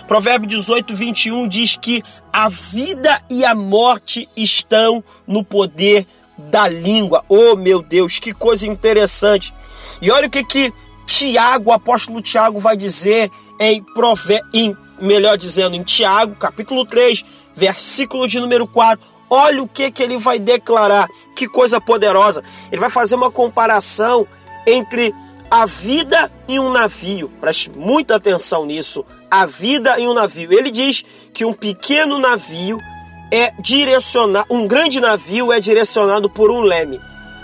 Provérbio 0.06 0.48
18, 0.48 0.94
21 0.94 1.48
diz 1.48 1.76
que 1.76 2.02
a 2.32 2.48
vida 2.48 3.20
e 3.28 3.44
a 3.44 3.54
morte 3.54 4.28
estão 4.36 5.02
no 5.26 5.44
poder 5.44 6.06
da 6.38 6.68
língua. 6.68 7.24
Oh, 7.28 7.56
meu 7.56 7.82
Deus, 7.82 8.18
que 8.18 8.32
coisa 8.32 8.66
interessante. 8.66 9.52
E 10.00 10.10
olha 10.10 10.28
o 10.28 10.30
que 10.30 10.44
que 10.44 10.72
Tiago, 11.06 11.70
o 11.70 11.72
apóstolo 11.72 12.20
Tiago 12.20 12.58
vai 12.58 12.76
dizer 12.76 13.30
em, 13.60 13.84
em 14.52 14.76
melhor 15.00 15.36
dizendo, 15.36 15.76
em 15.76 15.82
Tiago, 15.82 16.34
capítulo 16.36 16.84
3, 16.84 17.24
versículo 17.54 18.28
de 18.28 18.38
número 18.38 18.66
4. 18.66 19.04
Olha 19.28 19.62
o 19.62 19.68
que 19.68 19.90
que 19.90 20.02
ele 20.02 20.18
vai 20.18 20.38
declarar. 20.38 21.08
Que 21.34 21.48
coisa 21.48 21.80
poderosa. 21.80 22.44
Ele 22.70 22.80
vai 22.80 22.90
fazer 22.90 23.14
uma 23.14 23.30
comparação 23.30 24.26
entre 24.66 25.14
a 25.50 25.66
vida 25.66 26.30
e 26.46 26.58
um 26.60 26.72
navio. 26.72 27.28
Preste 27.40 27.70
muita 27.70 28.16
atenção 28.16 28.66
nisso 28.66 29.04
a 29.30 29.46
vida 29.46 29.98
em 29.98 30.08
um 30.08 30.14
navio. 30.14 30.52
Ele 30.52 30.70
diz 30.70 31.04
que 31.32 31.44
um 31.44 31.52
pequeno 31.52 32.18
navio 32.18 32.80
é 33.30 33.52
direcionado, 33.60 34.46
um 34.50 34.66
grande 34.66 35.00
navio 35.00 35.52
é 35.52 35.60
direcionado 35.60 36.30
por 36.30 36.50
um 36.50 36.60
leme. 36.60 37.00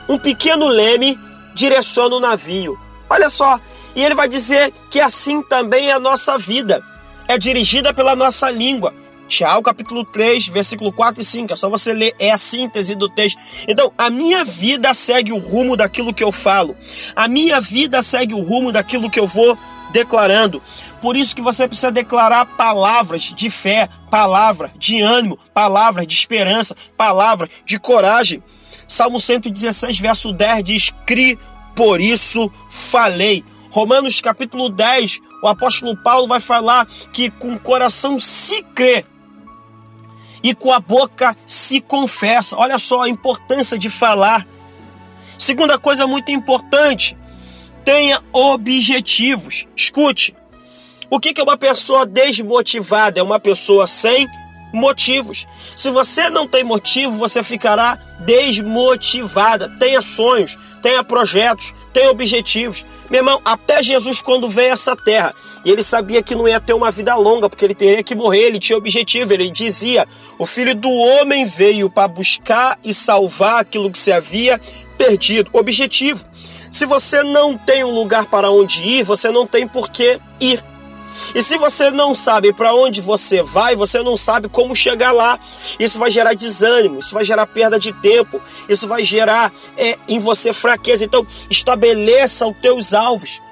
Um 0.09 0.19
pequeno 0.19 0.69
leme 0.69 1.19
direciona 1.55 2.17
o 2.17 2.21
navio. 2.21 2.79
Olha 3.09 3.29
só, 3.29 3.61
e 3.95 4.03
ele 4.05 4.15
vai 4.15 4.29
dizer 4.29 4.73
que 4.91 5.01
assim 5.01 5.43
também 5.43 5.91
é 5.91 5.93
a 5.93 6.01
nossa 6.01 6.39
vida. 6.39 6.83
É 7.29 7.39
dirigida 7.39 7.93
pela 7.93 8.17
nossa 8.17 8.51
língua. 8.51 8.95
Tiago 9.29 9.63
capítulo 9.63 10.05
3, 10.05 10.49
versículo 10.49 10.93
4 10.93 11.23
e 11.23 11.25
5. 11.25 11.53
É 11.53 11.57
só 11.57 11.69
você 11.69 11.95
ler, 11.95 12.15
é 12.19 12.31
a 12.31 12.39
síntese 12.39 12.95
do 12.95 13.09
texto. 13.09 13.39
Então, 13.67 13.93
a 13.97 14.11
minha 14.11 14.45
vida 14.45 14.93
segue 14.93 15.33
o 15.33 15.39
rumo 15.39 15.77
daquilo 15.77 16.13
que 16.13 16.23
eu 16.23 16.31
falo. 16.31 16.77
A 17.17 17.27
minha 17.29 17.61
vida 17.61 18.03
segue 18.03 18.35
o 18.35 18.43
rumo 18.43 18.73
daquilo 18.73 19.11
que 19.11 19.19
eu 19.19 19.27
vou 19.27 19.57
declarando. 19.93 20.63
Por 21.01 21.17
isso 21.17 21.37
que 21.37 21.43
você 21.43 21.67
precisa 21.69 21.93
declarar 21.93 22.47
palavras 22.57 23.23
de 23.23 23.51
fé, 23.51 23.89
palavra 24.11 24.73
de 24.77 25.01
ânimo, 25.01 25.39
palavra 25.55 26.07
de 26.07 26.15
esperança, 26.15 26.77
palavra 26.97 27.49
de 27.65 27.79
coragem. 27.79 28.43
Salmo 28.87 29.21
116, 29.21 29.99
verso 29.99 30.33
10 30.33 30.65
diz: 30.65 30.95
Cri, 31.07 31.39
por 31.75 32.01
isso 32.01 32.51
falei. 32.69 33.45
Romanos 33.71 34.21
capítulo 34.21 34.69
10, 34.69 35.19
o 35.43 35.49
apóstolo 35.49 35.97
Paulo 35.97 36.27
vai 36.27 36.41
falar 36.41 36.87
que 37.13 37.31
com 37.31 37.55
o 37.55 37.59
coração 37.59 38.19
se 38.19 38.63
crê 38.63 39.07
e 40.43 40.55
com 40.55 40.73
a 40.73 40.81
boca 40.81 41.37
se 41.47 41.81
confessa. 41.81 42.57
Olha 42.57 42.79
só 42.79 43.03
a 43.03 43.09
importância 43.09 43.79
de 43.79 43.89
falar. 43.89 44.47
Segunda 45.39 45.79
coisa 45.79 46.07
muito 46.07 46.31
importante, 46.31 47.17
tenha 47.85 48.23
objetivos. 48.33 49.67
Escute, 49.77 50.35
o 51.11 51.21
que 51.21 51.39
é 51.39 51.43
uma 51.43 51.57
pessoa 51.57 52.07
desmotivada? 52.07 53.21
É 53.21 53.23
uma 53.23 53.39
pessoa 53.39 53.87
sem 53.87 54.27
motivos. 54.73 55.47
Se 55.77 55.91
você 55.91 56.31
não 56.31 56.49
tem 56.49 56.65
motivo, 56.65 57.13
você 57.13 57.43
ficará 57.43 57.99
desmotivada. 58.21 59.69
Tenha 59.79 60.01
sonhos, 60.01 60.57
tenha 60.81 61.05
projetos, 61.05 61.75
tenha 61.93 62.11
objetivos. 62.11 62.85
Meu 63.11 63.21
irmão, 63.21 63.41
até 63.45 63.83
Jesus, 63.83 64.23
quando 64.23 64.49
veio 64.49 64.71
a 64.71 64.73
essa 64.73 64.97
terra, 64.97 65.35
e 65.65 65.71
ele 65.71 65.83
sabia 65.83 66.23
que 66.23 66.35
não 66.35 66.49
ia 66.49 66.59
ter 66.59 66.73
uma 66.73 66.91
vida 66.91 67.15
longa, 67.15 67.49
porque 67.49 67.65
ele 67.65 67.75
teria 67.75 68.03
que 68.03 68.15
morrer, 68.15 68.45
ele 68.45 68.59
tinha 68.59 68.79
objetivo. 68.79 69.33
Ele 69.33 69.51
dizia: 69.51 70.09
O 70.39 70.47
filho 70.47 70.75
do 70.75 70.91
homem 70.91 71.45
veio 71.45 71.91
para 71.91 72.09
buscar 72.09 72.79
e 72.83 72.95
salvar 72.95 73.61
aquilo 73.61 73.91
que 73.91 73.99
se 73.99 74.11
havia 74.11 74.59
perdido. 74.97 75.51
Objetivo. 75.53 76.32
Se 76.73 76.87
você 76.87 77.23
não 77.23 77.57
tem 77.57 77.85
um 77.85 77.91
lugar 77.91 78.25
para 78.25 78.51
onde 78.51 78.83
ir, 78.83 79.05
você 79.05 79.31
não 79.31 79.47
tem 79.47 79.69
por 79.69 79.91
que 79.91 80.19
ir. 80.41 80.65
E 81.35 81.43
se 81.43 81.59
você 81.59 81.91
não 81.91 82.15
sabe 82.15 82.51
para 82.51 82.75
onde 82.75 83.03
você 83.03 83.43
vai, 83.43 83.77
você 83.77 84.03
não 84.03 84.17
sabe 84.17 84.49
como 84.49 84.75
chegar 84.75 85.13
lá. 85.13 85.39
Isso 85.79 85.99
vai 85.99 86.11
gerar 86.11 86.33
desânimo, 86.33 86.99
isso 86.99 87.13
vai 87.13 87.25
gerar 87.25 87.47
perda 87.47 87.79
de 87.79 87.93
tempo, 87.93 88.41
isso 88.71 88.89
vai 88.89 89.05
gerar 89.05 89.53
é, 89.77 89.99
em 90.09 90.19
você 90.19 90.51
fraqueza. 90.51 91.05
Então, 91.05 91.27
estabeleça 91.51 92.47
os 92.47 92.57
teus 92.57 92.95
alvos. 92.95 93.43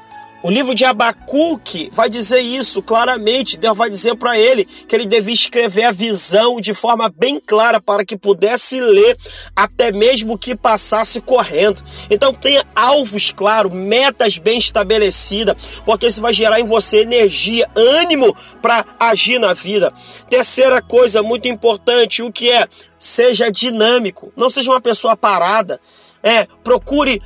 O 0.42 0.50
livro 0.50 0.74
de 0.74 0.86
Abacuque 0.86 1.90
vai 1.92 2.08
dizer 2.08 2.40
isso 2.40 2.80
claramente. 2.80 3.58
Deus 3.58 3.76
vai 3.76 3.90
dizer 3.90 4.16
para 4.16 4.38
ele 4.38 4.64
que 4.64 4.96
ele 4.96 5.04
devia 5.04 5.34
escrever 5.34 5.84
a 5.84 5.92
visão 5.92 6.62
de 6.62 6.72
forma 6.72 7.12
bem 7.14 7.38
clara 7.38 7.78
para 7.78 8.06
que 8.06 8.16
pudesse 8.16 8.80
ler 8.80 9.18
até 9.54 9.92
mesmo 9.92 10.38
que 10.38 10.56
passasse 10.56 11.20
correndo. 11.20 11.82
Então 12.08 12.32
tenha 12.32 12.64
alvos 12.74 13.30
claros, 13.30 13.70
metas 13.70 14.38
bem 14.38 14.56
estabelecidas, 14.56 15.56
porque 15.84 16.06
isso 16.06 16.22
vai 16.22 16.32
gerar 16.32 16.58
em 16.58 16.64
você 16.64 17.00
energia, 17.00 17.68
ânimo 17.76 18.34
para 18.62 18.86
agir 18.98 19.38
na 19.38 19.52
vida. 19.52 19.92
Terceira 20.30 20.80
coisa 20.80 21.22
muito 21.22 21.48
importante, 21.48 22.22
o 22.22 22.32
que 22.32 22.50
é? 22.50 22.66
Seja 22.98 23.50
dinâmico, 23.50 24.32
não 24.34 24.48
seja 24.48 24.70
uma 24.70 24.80
pessoa 24.80 25.14
parada. 25.14 25.78
É, 26.22 26.46
procure 26.62 27.22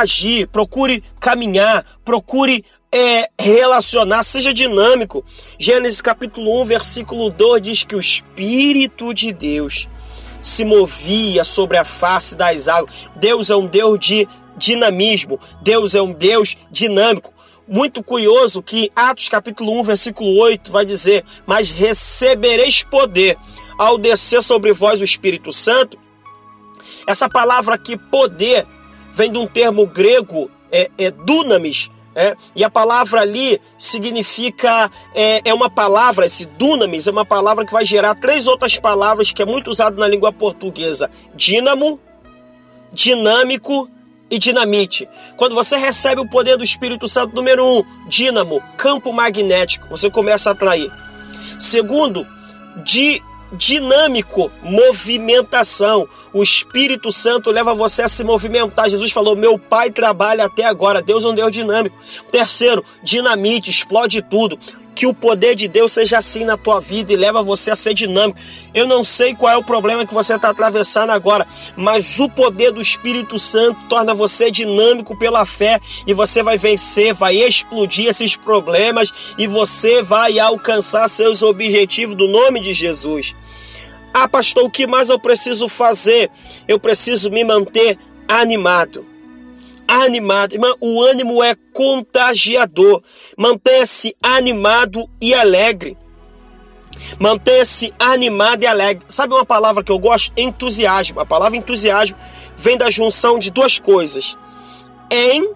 agir, 0.00 0.46
procure 0.46 1.04
caminhar, 1.20 1.84
procure 2.02 2.64
é, 2.90 3.28
relacionar, 3.38 4.22
seja 4.22 4.52
dinâmico. 4.52 5.24
Gênesis 5.58 6.00
capítulo 6.00 6.62
1, 6.62 6.64
versículo 6.64 7.28
2 7.28 7.62
diz 7.62 7.82
que 7.84 7.94
o 7.94 8.00
Espírito 8.00 9.12
de 9.12 9.32
Deus 9.32 9.88
se 10.40 10.64
movia 10.64 11.44
sobre 11.44 11.76
a 11.76 11.84
face 11.84 12.34
das 12.34 12.68
águas. 12.68 12.94
Deus 13.16 13.50
é 13.50 13.56
um 13.56 13.66
Deus 13.66 13.98
de 13.98 14.26
dinamismo, 14.56 15.38
Deus 15.62 15.94
é 15.94 16.00
um 16.00 16.12
Deus 16.12 16.56
dinâmico. 16.70 17.34
Muito 17.68 18.02
curioso 18.02 18.62
que 18.62 18.90
Atos 18.96 19.28
capítulo 19.28 19.78
1, 19.80 19.82
versículo 19.84 20.36
8 20.38 20.72
vai 20.72 20.84
dizer: 20.84 21.24
Mas 21.46 21.70
recebereis 21.70 22.82
poder 22.82 23.36
ao 23.78 23.98
descer 23.98 24.42
sobre 24.42 24.72
vós 24.72 25.00
o 25.00 25.04
Espírito 25.04 25.52
Santo. 25.52 25.98
Essa 27.06 27.28
palavra 27.28 27.74
aqui, 27.74 27.96
poder, 27.96 28.66
vem 29.12 29.30
de 29.30 29.38
um 29.38 29.46
termo 29.46 29.86
grego, 29.86 30.50
é, 30.70 30.90
é 30.98 31.10
dunamis, 31.10 31.90
é, 32.14 32.36
e 32.54 32.62
a 32.62 32.68
palavra 32.68 33.22
ali 33.22 33.60
significa, 33.78 34.90
é, 35.14 35.40
é 35.48 35.54
uma 35.54 35.70
palavra, 35.70 36.26
esse 36.26 36.44
dunamis 36.44 37.06
é 37.06 37.10
uma 37.10 37.24
palavra 37.24 37.64
que 37.64 37.72
vai 37.72 37.84
gerar 37.84 38.14
três 38.14 38.46
outras 38.46 38.78
palavras 38.78 39.32
que 39.32 39.40
é 39.40 39.46
muito 39.46 39.70
usado 39.70 39.98
na 39.98 40.06
língua 40.06 40.30
portuguesa: 40.32 41.10
dínamo, 41.34 41.98
dinâmico 42.92 43.88
e 44.30 44.38
dinamite. 44.38 45.08
Quando 45.36 45.54
você 45.54 45.76
recebe 45.76 46.20
o 46.20 46.28
poder 46.28 46.58
do 46.58 46.64
Espírito 46.64 47.08
Santo, 47.08 47.34
número 47.34 47.66
um, 47.66 47.82
dínamo, 48.08 48.62
campo 48.76 49.12
magnético, 49.12 49.88
você 49.88 50.10
começa 50.10 50.50
a 50.50 50.52
atrair. 50.52 50.92
Segundo, 51.58 52.26
di, 52.84 53.22
dinâmico, 53.52 54.50
movimentação. 54.62 56.08
O 56.32 56.42
Espírito 56.42 57.12
Santo 57.12 57.50
leva 57.50 57.74
você 57.74 58.02
a 58.02 58.08
se 58.08 58.24
movimentar. 58.24 58.88
Jesus 58.88 59.12
falou: 59.12 59.36
Meu 59.36 59.58
Pai 59.58 59.90
trabalha 59.90 60.46
até 60.46 60.64
agora. 60.64 61.02
Deus 61.02 61.24
é 61.24 61.28
um 61.28 61.34
Deus 61.34 61.52
dinâmico. 61.52 61.96
Terceiro, 62.30 62.84
dinamite, 63.02 63.70
explode 63.70 64.22
tudo. 64.22 64.58
Que 64.94 65.06
o 65.06 65.14
poder 65.14 65.54
de 65.54 65.68
Deus 65.68 65.90
seja 65.90 66.18
assim 66.18 66.44
na 66.44 66.54
tua 66.58 66.78
vida 66.78 67.14
e 67.14 67.16
leva 67.16 67.42
você 67.42 67.70
a 67.70 67.76
ser 67.76 67.94
dinâmico. 67.94 68.38
Eu 68.74 68.86
não 68.86 69.02
sei 69.02 69.34
qual 69.34 69.50
é 69.50 69.56
o 69.56 69.64
problema 69.64 70.04
que 70.04 70.12
você 70.12 70.34
está 70.34 70.50
atravessando 70.50 71.08
agora, 71.08 71.46
mas 71.74 72.20
o 72.20 72.28
poder 72.28 72.72
do 72.72 72.82
Espírito 72.82 73.38
Santo 73.38 73.80
torna 73.88 74.12
você 74.12 74.50
dinâmico 74.50 75.16
pela 75.16 75.46
fé 75.46 75.80
e 76.06 76.12
você 76.12 76.42
vai 76.42 76.58
vencer, 76.58 77.14
vai 77.14 77.36
explodir 77.36 78.06
esses 78.06 78.36
problemas 78.36 79.10
e 79.38 79.46
você 79.46 80.02
vai 80.02 80.38
alcançar 80.38 81.08
seus 81.08 81.42
objetivos 81.42 82.14
do 82.14 82.28
nome 82.28 82.60
de 82.60 82.74
Jesus. 82.74 83.34
Ah, 84.14 84.28
pastor, 84.28 84.64
o 84.64 84.70
que 84.70 84.86
mais 84.86 85.08
eu 85.08 85.18
preciso 85.18 85.68
fazer? 85.68 86.30
Eu 86.68 86.78
preciso 86.78 87.30
me 87.30 87.42
manter 87.44 87.98
animado. 88.28 89.06
Animado, 89.88 90.54
irmão, 90.54 90.76
o 90.80 91.02
ânimo 91.02 91.42
é 91.42 91.54
contagiador. 91.72 93.02
Mantenha-se 93.36 94.16
animado 94.22 95.08
e 95.20 95.34
alegre. 95.34 95.96
Mantenha-se 97.18 97.92
animado 97.98 98.62
e 98.62 98.66
alegre. 98.66 99.04
Sabe 99.08 99.34
uma 99.34 99.44
palavra 99.44 99.82
que 99.82 99.92
eu 99.92 99.98
gosto? 99.98 100.32
Entusiasmo. 100.36 101.20
A 101.20 101.26
palavra 101.26 101.56
entusiasmo 101.58 102.16
vem 102.56 102.76
da 102.76 102.90
junção 102.90 103.38
de 103.38 103.50
duas 103.50 103.78
coisas: 103.78 104.36
em 105.10 105.52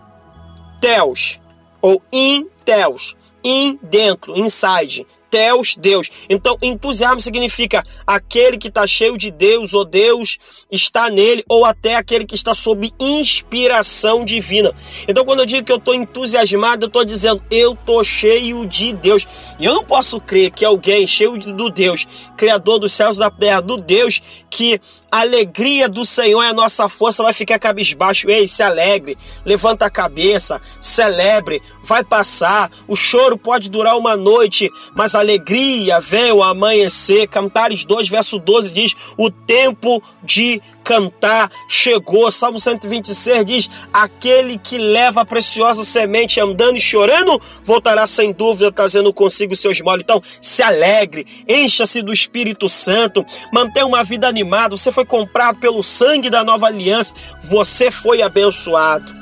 teos 0.80 1.40
ou 1.80 2.02
in 2.12 2.46
teos, 2.64 3.16
in 3.44 3.78
dentro, 3.82 4.36
inside. 4.36 5.06
Teos, 5.36 5.76
Deus. 5.78 6.10
Então, 6.30 6.56
entusiasmo 6.62 7.20
significa 7.20 7.84
aquele 8.06 8.56
que 8.56 8.68
está 8.68 8.86
cheio 8.86 9.18
de 9.18 9.30
Deus, 9.30 9.74
ou 9.74 9.84
Deus 9.84 10.38
está 10.72 11.10
nele, 11.10 11.44
ou 11.46 11.66
até 11.66 11.94
aquele 11.94 12.24
que 12.24 12.34
está 12.34 12.54
sob 12.54 12.90
inspiração 12.98 14.24
divina. 14.24 14.72
Então, 15.06 15.26
quando 15.26 15.40
eu 15.40 15.46
digo 15.46 15.62
que 15.62 15.70
eu 15.70 15.76
estou 15.76 15.92
entusiasmado, 15.92 16.84
eu 16.84 16.86
estou 16.86 17.04
dizendo, 17.04 17.42
eu 17.50 17.74
estou 17.74 18.02
cheio 18.02 18.64
de 18.64 18.94
Deus. 18.94 19.28
E 19.58 19.66
eu 19.66 19.74
não 19.74 19.84
posso 19.84 20.18
crer 20.18 20.50
que 20.52 20.64
alguém 20.64 21.06
cheio 21.06 21.36
do 21.36 21.68
Deus, 21.68 22.06
Criador 22.34 22.78
dos 22.78 22.94
céus 22.94 23.16
e 23.16 23.20
da 23.20 23.30
terra, 23.30 23.60
do 23.60 23.76
Deus 23.76 24.22
que 24.48 24.80
a 25.16 25.20
alegria 25.20 25.88
do 25.88 26.04
Senhor 26.04 26.42
é 26.42 26.48
a 26.48 26.52
nossa 26.52 26.90
força, 26.90 27.22
vai 27.22 27.32
ficar 27.32 27.58
cabisbaixo. 27.58 28.28
Ei, 28.28 28.46
se 28.46 28.62
alegre, 28.62 29.16
levanta 29.46 29.86
a 29.86 29.90
cabeça, 29.90 30.60
celebre, 30.78 31.62
vai 31.82 32.04
passar. 32.04 32.70
O 32.86 32.94
choro 32.94 33.38
pode 33.38 33.70
durar 33.70 33.96
uma 33.96 34.14
noite, 34.14 34.70
mas 34.94 35.14
a 35.14 35.20
alegria 35.20 36.00
vem 36.00 36.32
ao 36.32 36.42
amanhecer. 36.42 37.28
Cantares 37.28 37.86
2, 37.86 38.08
verso 38.08 38.38
12 38.38 38.70
diz: 38.70 38.94
O 39.16 39.30
tempo 39.30 40.02
de 40.22 40.60
cantar 40.86 41.50
chegou. 41.68 42.30
Salmo 42.30 42.60
126 42.60 43.44
diz: 43.44 43.70
Aquele 43.92 44.56
que 44.56 44.78
leva 44.78 45.22
a 45.22 45.24
preciosa 45.24 45.84
semente 45.84 46.40
andando 46.40 46.76
e 46.76 46.80
chorando, 46.80 47.42
voltará 47.64 48.06
sem 48.06 48.32
dúvida 48.32 48.70
trazendo 48.70 49.12
consigo 49.12 49.56
seus 49.56 49.80
molos. 49.80 50.04
Então, 50.04 50.22
se 50.40 50.62
alegre, 50.62 51.26
encha-se 51.48 52.00
do 52.00 52.12
Espírito 52.12 52.68
Santo, 52.68 53.26
mantenha 53.52 53.84
uma 53.84 54.04
vida 54.04 54.28
animada. 54.28 54.76
Você 54.76 54.92
foi 54.92 55.04
comprado 55.04 55.58
pelo 55.58 55.82
sangue 55.82 56.30
da 56.30 56.44
nova 56.44 56.66
aliança, 56.66 57.12
você 57.42 57.90
foi 57.90 58.22
abençoado. 58.22 59.12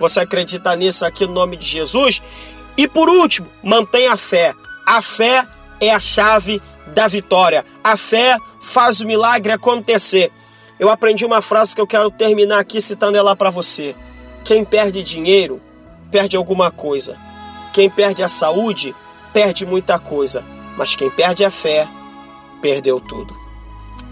Você 0.00 0.18
acredita 0.18 0.74
nisso 0.74 1.06
aqui 1.06 1.24
no 1.24 1.32
nome 1.32 1.56
de 1.56 1.64
Jesus? 1.64 2.20
E 2.76 2.88
por 2.88 3.08
último, 3.08 3.46
mantenha 3.62 4.14
a 4.14 4.16
fé. 4.16 4.52
A 4.84 5.00
fé 5.00 5.46
é 5.80 5.90
a 5.90 6.00
chave 6.00 6.60
da 6.88 7.06
vitória. 7.06 7.64
A 7.84 7.96
fé 7.96 8.36
faz 8.60 9.00
o 9.00 9.06
milagre 9.06 9.52
acontecer. 9.52 10.32
Eu 10.78 10.88
aprendi 10.88 11.24
uma 11.24 11.40
frase 11.40 11.74
que 11.74 11.80
eu 11.80 11.86
quero 11.86 12.10
terminar 12.10 12.58
aqui 12.58 12.80
citando 12.80 13.16
ela 13.16 13.36
para 13.36 13.50
você. 13.50 13.94
Quem 14.44 14.64
perde 14.64 15.02
dinheiro, 15.02 15.60
perde 16.10 16.36
alguma 16.36 16.70
coisa. 16.70 17.16
Quem 17.72 17.88
perde 17.88 18.22
a 18.22 18.28
saúde, 18.28 18.94
perde 19.32 19.64
muita 19.64 19.98
coisa. 19.98 20.44
Mas 20.76 20.96
quem 20.96 21.10
perde 21.10 21.44
a 21.44 21.50
fé, 21.50 21.88
perdeu 22.60 23.00
tudo. 23.00 23.34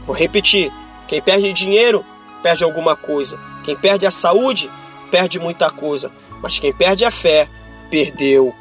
Vou 0.04 0.14
repetir: 0.14 0.72
quem 1.08 1.20
perde 1.20 1.52
dinheiro, 1.52 2.04
perde 2.42 2.62
alguma 2.62 2.94
coisa. 2.96 3.38
Quem 3.64 3.76
perde 3.76 4.06
a 4.06 4.10
saúde, 4.10 4.70
perde 5.10 5.38
muita 5.38 5.70
coisa. 5.70 6.12
Mas 6.42 6.58
quem 6.58 6.72
perde 6.72 7.04
a 7.04 7.10
fé, 7.10 7.48
perdeu 7.90 8.54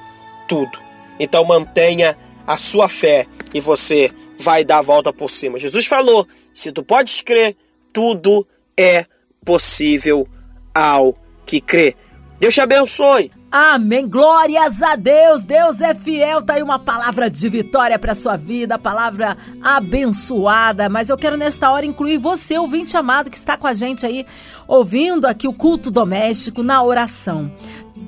tudo. 0.47 0.77
Então 1.19 1.43
mantenha 1.45 2.17
a 2.45 2.57
sua 2.57 2.89
fé 2.89 3.27
e 3.53 3.59
você 3.59 4.11
vai 4.39 4.63
dar 4.63 4.79
a 4.79 4.81
volta 4.81 5.13
por 5.13 5.29
cima. 5.29 5.59
Jesus 5.59 5.85
falou: 5.85 6.27
se 6.53 6.71
tu 6.71 6.83
podes 6.83 7.21
crer, 7.21 7.55
tudo 7.91 8.47
é 8.77 9.05
possível 9.45 10.27
ao 10.73 11.15
que 11.45 11.59
crê. 11.59 11.95
Deus 12.39 12.53
te 12.53 12.61
abençoe. 12.61 13.31
Amém. 13.51 14.07
Glórias 14.07 14.81
a 14.81 14.95
Deus. 14.95 15.43
Deus 15.43 15.81
é 15.81 15.93
fiel. 15.93 16.41
Tá 16.41 16.53
aí 16.53 16.63
uma 16.63 16.79
palavra 16.79 17.29
de 17.29 17.49
vitória 17.49 17.99
para 17.99 18.15
sua 18.15 18.37
vida, 18.37 18.79
palavra 18.79 19.37
abençoada. 19.61 20.87
Mas 20.87 21.09
eu 21.09 21.17
quero 21.17 21.35
nesta 21.35 21.69
hora 21.69 21.85
incluir 21.85 22.17
você, 22.17 22.57
ouvinte 22.57 22.95
amado, 22.95 23.29
que 23.29 23.37
está 23.37 23.57
com 23.57 23.67
a 23.67 23.73
gente 23.73 24.05
aí, 24.05 24.25
ouvindo 24.67 25.27
aqui 25.27 25.49
o 25.49 25.53
culto 25.53 25.91
doméstico 25.91 26.63
na 26.63 26.81
oração. 26.81 27.51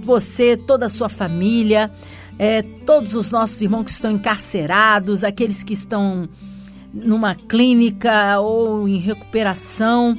Você, 0.01 0.55
toda 0.55 0.85
a 0.85 0.89
sua 0.89 1.09
família, 1.09 1.91
é, 2.39 2.61
todos 2.85 3.13
os 3.13 3.29
nossos 3.29 3.61
irmãos 3.61 3.83
que 3.83 3.91
estão 3.91 4.11
encarcerados, 4.11 5.25
aqueles 5.25 5.61
que 5.61 5.73
estão 5.73 6.29
numa 6.93 7.33
clínica 7.33 8.39
ou 8.39 8.87
em 8.87 8.97
recuperação 8.97 10.17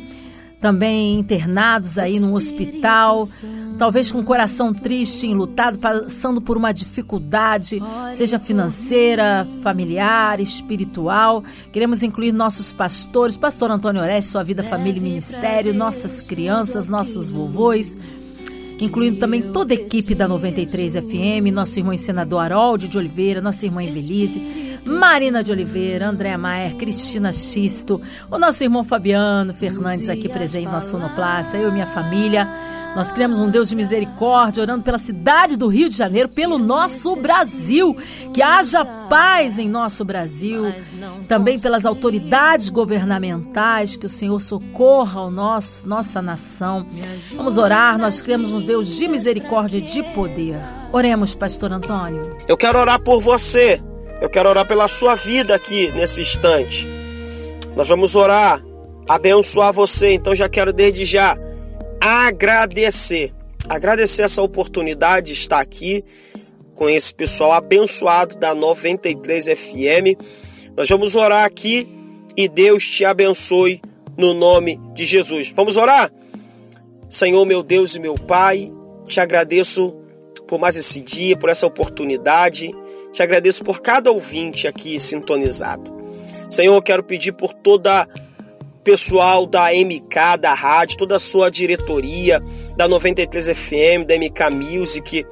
também 0.64 1.18
internados 1.18 1.98
aí 1.98 2.18
no 2.18 2.34
hospital, 2.34 3.28
talvez 3.78 4.10
com 4.10 4.20
o 4.20 4.24
coração 4.24 4.72
triste, 4.72 5.26
enlutado, 5.26 5.78
passando 5.78 6.40
por 6.40 6.56
uma 6.56 6.72
dificuldade, 6.72 7.82
seja 8.14 8.38
financeira, 8.38 9.46
familiar, 9.62 10.40
espiritual. 10.40 11.44
Queremos 11.70 12.02
incluir 12.02 12.32
nossos 12.32 12.72
pastores, 12.72 13.36
pastor 13.36 13.70
Antônio 13.70 14.00
Oreste, 14.00 14.30
sua 14.30 14.42
vida, 14.42 14.62
família 14.62 14.98
e 14.98 15.02
ministério, 15.02 15.74
nossas 15.74 16.22
crianças, 16.22 16.88
nossos 16.88 17.28
vovôs 17.28 17.98
incluindo 18.84 19.18
também 19.18 19.42
toda 19.42 19.72
a 19.72 19.76
equipe 19.76 20.14
da 20.14 20.28
93 20.28 20.94
FM, 20.94 21.52
nosso 21.52 21.78
irmão 21.78 21.96
senador 21.96 22.40
Harold 22.40 22.88
de 22.88 22.98
Oliveira, 22.98 23.40
nossa 23.40 23.64
irmã 23.64 23.82
Evelise, 23.82 24.80
Marina 24.84 25.42
de 25.42 25.50
Oliveira, 25.50 26.08
Andréa 26.08 26.36
Maier, 26.36 26.76
Cristina 26.76 27.32
Xisto, 27.32 28.00
o 28.30 28.38
nosso 28.38 28.62
irmão 28.62 28.84
Fabiano 28.84 29.54
Fernandes 29.54 30.08
aqui 30.08 30.28
presente, 30.28 30.66
nosso 30.66 30.90
sonoplasta, 30.90 31.56
eu 31.56 31.70
e 31.70 31.72
minha 31.72 31.86
família. 31.86 32.48
Nós 32.94 33.10
criamos 33.10 33.40
um 33.40 33.50
Deus 33.50 33.68
de 33.68 33.74
misericórdia, 33.74 34.62
orando 34.62 34.84
pela 34.84 34.98
cidade 34.98 35.56
do 35.56 35.66
Rio 35.66 35.88
de 35.88 35.96
Janeiro, 35.96 36.28
pelo 36.28 36.58
nosso 36.58 37.16
Brasil. 37.16 37.96
Que 38.32 38.40
haja 38.40 38.84
paz 38.84 39.58
em 39.58 39.68
nosso 39.68 40.04
Brasil. 40.04 40.72
Também 41.26 41.58
pelas 41.58 41.84
autoridades 41.84 42.68
governamentais, 42.68 43.96
que 43.96 44.06
o 44.06 44.08
Senhor 44.08 44.40
socorra 44.40 45.22
o 45.22 45.30
nosso, 45.30 45.88
nossa 45.88 46.22
nação. 46.22 46.86
Vamos 47.34 47.58
orar, 47.58 47.98
nós 47.98 48.22
criamos 48.22 48.52
um 48.52 48.60
Deus 48.60 48.96
de 48.96 49.08
misericórdia 49.08 49.78
e 49.78 49.82
de 49.82 50.02
poder. 50.14 50.56
Oremos, 50.92 51.34
pastor 51.34 51.72
Antônio. 51.72 52.36
Eu 52.46 52.56
quero 52.56 52.78
orar 52.78 53.00
por 53.02 53.20
você. 53.20 53.82
Eu 54.20 54.30
quero 54.30 54.48
orar 54.48 54.66
pela 54.68 54.86
sua 54.86 55.16
vida 55.16 55.52
aqui 55.52 55.90
nesse 55.90 56.20
instante. 56.20 56.86
Nós 57.76 57.88
vamos 57.88 58.14
orar, 58.14 58.62
abençoar 59.08 59.72
você. 59.72 60.12
Então 60.12 60.32
já 60.32 60.48
quero 60.48 60.72
desde 60.72 61.04
já 61.04 61.36
agradecer. 62.04 63.32
Agradecer 63.66 64.24
essa 64.24 64.42
oportunidade 64.42 65.28
de 65.28 65.32
estar 65.32 65.58
aqui 65.58 66.04
com 66.74 66.86
esse 66.86 67.14
pessoal 67.14 67.52
abençoado 67.52 68.36
da 68.36 68.54
93 68.54 69.46
FM. 69.46 70.20
Nós 70.76 70.86
vamos 70.86 71.16
orar 71.16 71.46
aqui 71.46 71.88
e 72.36 72.46
Deus 72.46 72.84
te 72.84 73.06
abençoe 73.06 73.80
no 74.18 74.34
nome 74.34 74.78
de 74.92 75.06
Jesus. 75.06 75.48
Vamos 75.56 75.78
orar? 75.78 76.12
Senhor, 77.08 77.46
meu 77.46 77.62
Deus 77.62 77.96
e 77.96 78.00
meu 78.00 78.16
Pai, 78.16 78.70
te 79.08 79.18
agradeço 79.18 79.96
por 80.46 80.60
mais 80.60 80.76
esse 80.76 81.00
dia, 81.00 81.38
por 81.38 81.48
essa 81.48 81.66
oportunidade. 81.66 82.70
Te 83.12 83.22
agradeço 83.22 83.64
por 83.64 83.80
cada 83.80 84.12
ouvinte 84.12 84.68
aqui 84.68 85.00
sintonizado. 85.00 85.90
Senhor, 86.50 86.74
eu 86.74 86.82
quero 86.82 87.02
pedir 87.02 87.32
por 87.32 87.54
toda 87.54 88.06
pessoal 88.84 89.46
da 89.46 89.72
MK, 89.72 90.36
da 90.38 90.52
rádio, 90.52 90.98
toda 90.98 91.16
a 91.16 91.18
sua 91.18 91.50
diretoria, 91.50 92.42
da 92.76 92.86
93 92.86 93.48
FM, 93.56 94.04
da 94.06 94.14
MK 94.14 94.50
Music. 94.54 95.26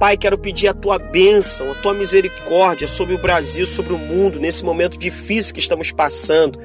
Pai, 0.00 0.16
quero 0.16 0.36
pedir 0.36 0.68
a 0.68 0.74
tua 0.74 0.98
bênção, 0.98 1.70
a 1.70 1.74
tua 1.76 1.94
misericórdia 1.94 2.88
sobre 2.88 3.14
o 3.14 3.18
Brasil, 3.18 3.64
sobre 3.64 3.94
o 3.94 3.98
mundo, 3.98 4.40
nesse 4.40 4.64
momento 4.64 4.98
difícil 4.98 5.54
que 5.54 5.60
estamos 5.60 5.92
passando. 5.92 6.58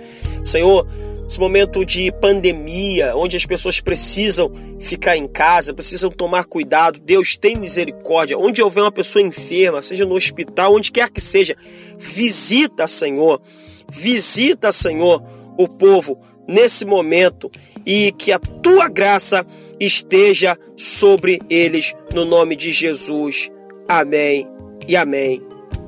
Senhor, 0.43 0.85
esse 1.27 1.39
momento 1.39 1.85
de 1.85 2.11
pandemia, 2.13 3.15
onde 3.15 3.37
as 3.37 3.45
pessoas 3.45 3.79
precisam 3.79 4.51
ficar 4.79 5.15
em 5.15 5.27
casa, 5.27 5.73
precisam 5.73 6.09
tomar 6.09 6.43
cuidado. 6.43 6.99
Deus 6.99 7.37
tem 7.37 7.55
misericórdia. 7.55 8.37
Onde 8.37 8.61
houver 8.61 8.81
uma 8.81 8.91
pessoa 8.91 9.23
enferma, 9.23 9.81
seja 9.81 10.05
no 10.05 10.15
hospital, 10.15 10.73
onde 10.75 10.91
quer 10.91 11.09
que 11.09 11.21
seja, 11.21 11.55
visita, 11.97 12.87
Senhor. 12.87 13.41
Visita, 13.89 14.71
Senhor, 14.73 15.23
o 15.57 15.67
povo 15.67 16.19
nesse 16.47 16.85
momento 16.85 17.49
e 17.85 18.11
que 18.11 18.31
a 18.31 18.39
tua 18.39 18.87
graça 18.87 19.45
esteja 19.79 20.57
sobre 20.75 21.39
eles 21.49 21.93
no 22.13 22.25
nome 22.25 22.55
de 22.55 22.71
Jesus. 22.71 23.49
Amém 23.87 24.47
e 24.87 24.95
amém. 24.95 25.41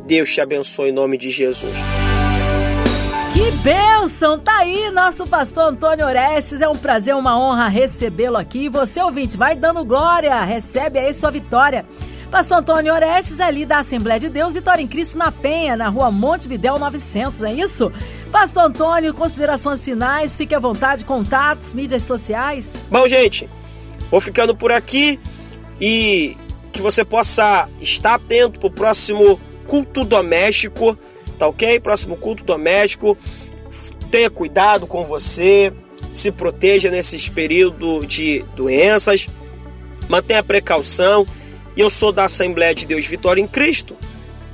Deus 0.05 0.33
te 0.33 0.41
abençoe 0.41 0.89
em 0.89 0.93
nome 0.93 1.17
de 1.17 1.31
Jesus. 1.31 1.73
Que 3.33 3.49
bênção! 3.63 4.37
Tá 4.37 4.59
aí 4.59 4.91
nosso 4.91 5.25
pastor 5.25 5.69
Antônio 5.69 6.05
Orestes. 6.05 6.61
É 6.61 6.69
um 6.69 6.75
prazer, 6.75 7.15
uma 7.15 7.39
honra 7.39 7.67
recebê-lo 7.67 8.37
aqui. 8.37 8.69
Você, 8.69 9.01
ouvinte, 9.01 9.35
vai 9.35 9.55
dando 9.55 9.83
glória, 9.83 10.39
recebe 10.43 10.99
aí 10.99 11.13
sua 11.13 11.31
vitória. 11.31 11.85
Pastor 12.29 12.59
Antônio 12.59 12.93
Orestes, 12.93 13.39
ali 13.39 13.65
da 13.65 13.77
Assembleia 13.77 14.19
de 14.19 14.27
Deus, 14.27 14.53
Vitória 14.53 14.81
em 14.81 14.87
Cristo, 14.87 15.17
na 15.17 15.31
Penha, 15.31 15.77
na 15.77 15.87
rua 15.87 16.09
Montevidéu 16.09 16.79
900, 16.79 17.43
é 17.43 17.53
isso? 17.53 17.91
Pastor 18.33 18.63
Antônio, 18.63 19.13
considerações 19.13 19.85
finais, 19.85 20.35
fique 20.35 20.55
à 20.55 20.59
vontade, 20.59 21.05
contatos, 21.05 21.71
mídias 21.71 22.01
sociais. 22.01 22.73
Bom, 22.89 23.07
gente, 23.07 23.47
vou 24.09 24.19
ficando 24.19 24.55
por 24.55 24.71
aqui 24.71 25.19
e 25.79 26.35
que 26.73 26.81
você 26.81 27.05
possa 27.05 27.69
estar 27.79 28.15
atento 28.15 28.59
para 28.59 28.67
o 28.67 28.71
próximo 28.71 29.39
culto 29.67 30.03
doméstico, 30.03 30.97
tá 31.37 31.47
ok? 31.47 31.79
Próximo 31.79 32.17
culto 32.17 32.43
doméstico. 32.43 33.15
Tenha 34.09 34.31
cuidado 34.31 34.87
com 34.87 35.03
você, 35.03 35.71
se 36.11 36.31
proteja 36.31 36.89
nesses 36.89 37.29
períodos 37.29 38.07
de 38.07 38.43
doenças, 38.55 39.27
mantenha 40.09 40.43
precaução 40.43 41.27
e 41.77 41.81
eu 41.81 41.89
sou 41.89 42.11
da 42.11 42.25
Assembleia 42.25 42.73
de 42.73 42.87
Deus 42.87 43.05
Vitória 43.05 43.39
em 43.39 43.47
Cristo. 43.47 43.95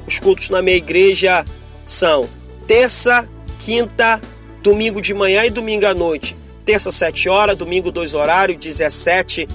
Os 0.05 0.19
cultos 0.19 0.49
na 0.49 0.61
minha 0.61 0.77
igreja 0.77 1.45
são 1.85 2.27
terça, 2.67 3.27
quinta, 3.59 4.19
domingo 4.63 5.01
de 5.01 5.13
manhã 5.13 5.45
e 5.45 5.49
domingo 5.49 5.85
à 5.85 5.93
noite. 5.93 6.35
Terça, 6.65 6.91
7 6.91 7.29
horas, 7.29 7.57
domingo, 7.57 7.91
dois 7.91 8.15
horários, 8.15 8.59
17 8.59 9.47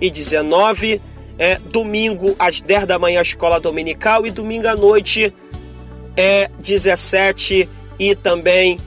e 0.00 0.10
19. 0.10 1.00
É, 1.38 1.58
domingo, 1.58 2.36
às 2.38 2.60
10 2.60 2.86
da 2.86 2.98
manhã, 2.98 3.22
escola 3.22 3.58
dominical. 3.58 4.26
E 4.26 4.30
domingo 4.30 4.68
à 4.68 4.76
noite, 4.76 5.32
é 6.16 6.50
17 6.60 7.68
e 7.98 8.14
também 8.14 8.78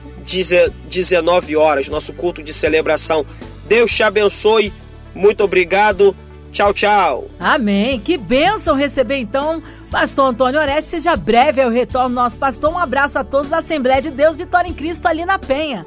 19 0.88 1.56
horas, 1.56 1.88
nosso 1.88 2.12
culto 2.12 2.42
de 2.42 2.52
celebração. 2.52 3.24
Deus 3.66 3.92
te 3.92 4.02
abençoe. 4.02 4.72
Muito 5.14 5.42
obrigado. 5.42 6.14
Tchau, 6.56 6.72
tchau. 6.72 7.28
Amém. 7.38 8.00
Que 8.00 8.16
bênção 8.16 8.74
receber 8.74 9.18
então, 9.18 9.62
pastor 9.90 10.30
Antônio 10.30 10.58
Orestes. 10.58 10.86
Seja 10.86 11.14
breve 11.14 11.60
ao 11.60 11.68
retorno 11.68 12.14
nosso 12.14 12.38
pastor. 12.38 12.72
Um 12.72 12.78
abraço 12.78 13.18
a 13.18 13.24
todos 13.24 13.50
da 13.50 13.58
Assembleia 13.58 14.00
de 14.00 14.10
Deus 14.10 14.38
Vitória 14.38 14.66
em 14.66 14.72
Cristo 14.72 15.04
ali 15.04 15.26
na 15.26 15.38
Penha. 15.38 15.84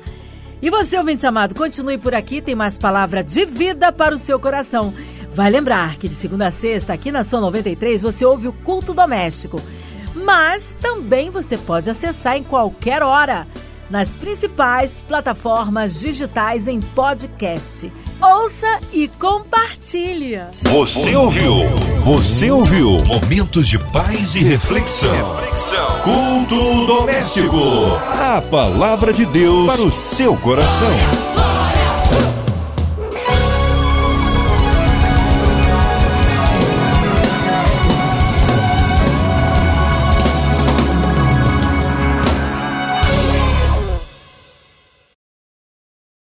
E 0.62 0.70
você, 0.70 0.96
ouvinte 0.96 1.26
amado, 1.26 1.56
continue 1.56 1.98
por 1.98 2.14
aqui, 2.14 2.40
tem 2.40 2.54
mais 2.54 2.78
palavra 2.78 3.24
de 3.24 3.46
vida 3.46 3.92
para 3.92 4.14
o 4.14 4.18
seu 4.20 4.40
coração. 4.40 4.94
Vai 5.34 5.50
lembrar 5.50 5.96
que 5.96 6.08
de 6.08 6.14
segunda 6.14 6.46
a 6.46 6.52
sexta, 6.52 6.94
aqui 6.94 7.12
na 7.12 7.24
São 7.24 7.42
93, 7.42 8.04
você 8.04 8.24
ouve 8.24 8.48
o 8.48 8.54
culto 8.54 8.94
doméstico. 8.94 9.60
Mas 10.14 10.78
também 10.80 11.32
você 11.32 11.58
pode 11.58 11.90
acessar 11.90 12.38
em 12.38 12.44
qualquer 12.44 13.02
hora 13.02 13.48
nas 13.90 14.16
principais 14.16 15.04
plataformas 15.08 16.00
digitais 16.00 16.68
em 16.68 16.80
podcast. 16.80 17.92
Ouça 18.22 18.80
e 18.92 19.08
compartilha. 19.08 20.50
Você 20.62 21.16
ouviu? 21.16 21.54
Você 22.02 22.52
ouviu? 22.52 22.98
Momentos 23.06 23.68
de 23.68 23.80
paz 23.80 24.36
e 24.36 24.40
reflexão. 24.40 25.12
reflexão. 25.12 26.02
Culto 26.02 26.86
doméstico. 26.86 27.58
A 28.20 28.42
palavra 28.42 29.14
de 29.14 29.26
Deus 29.26 29.68
para 29.74 29.82
o 29.82 29.92
seu 29.92 30.36
coração. 30.38 31.29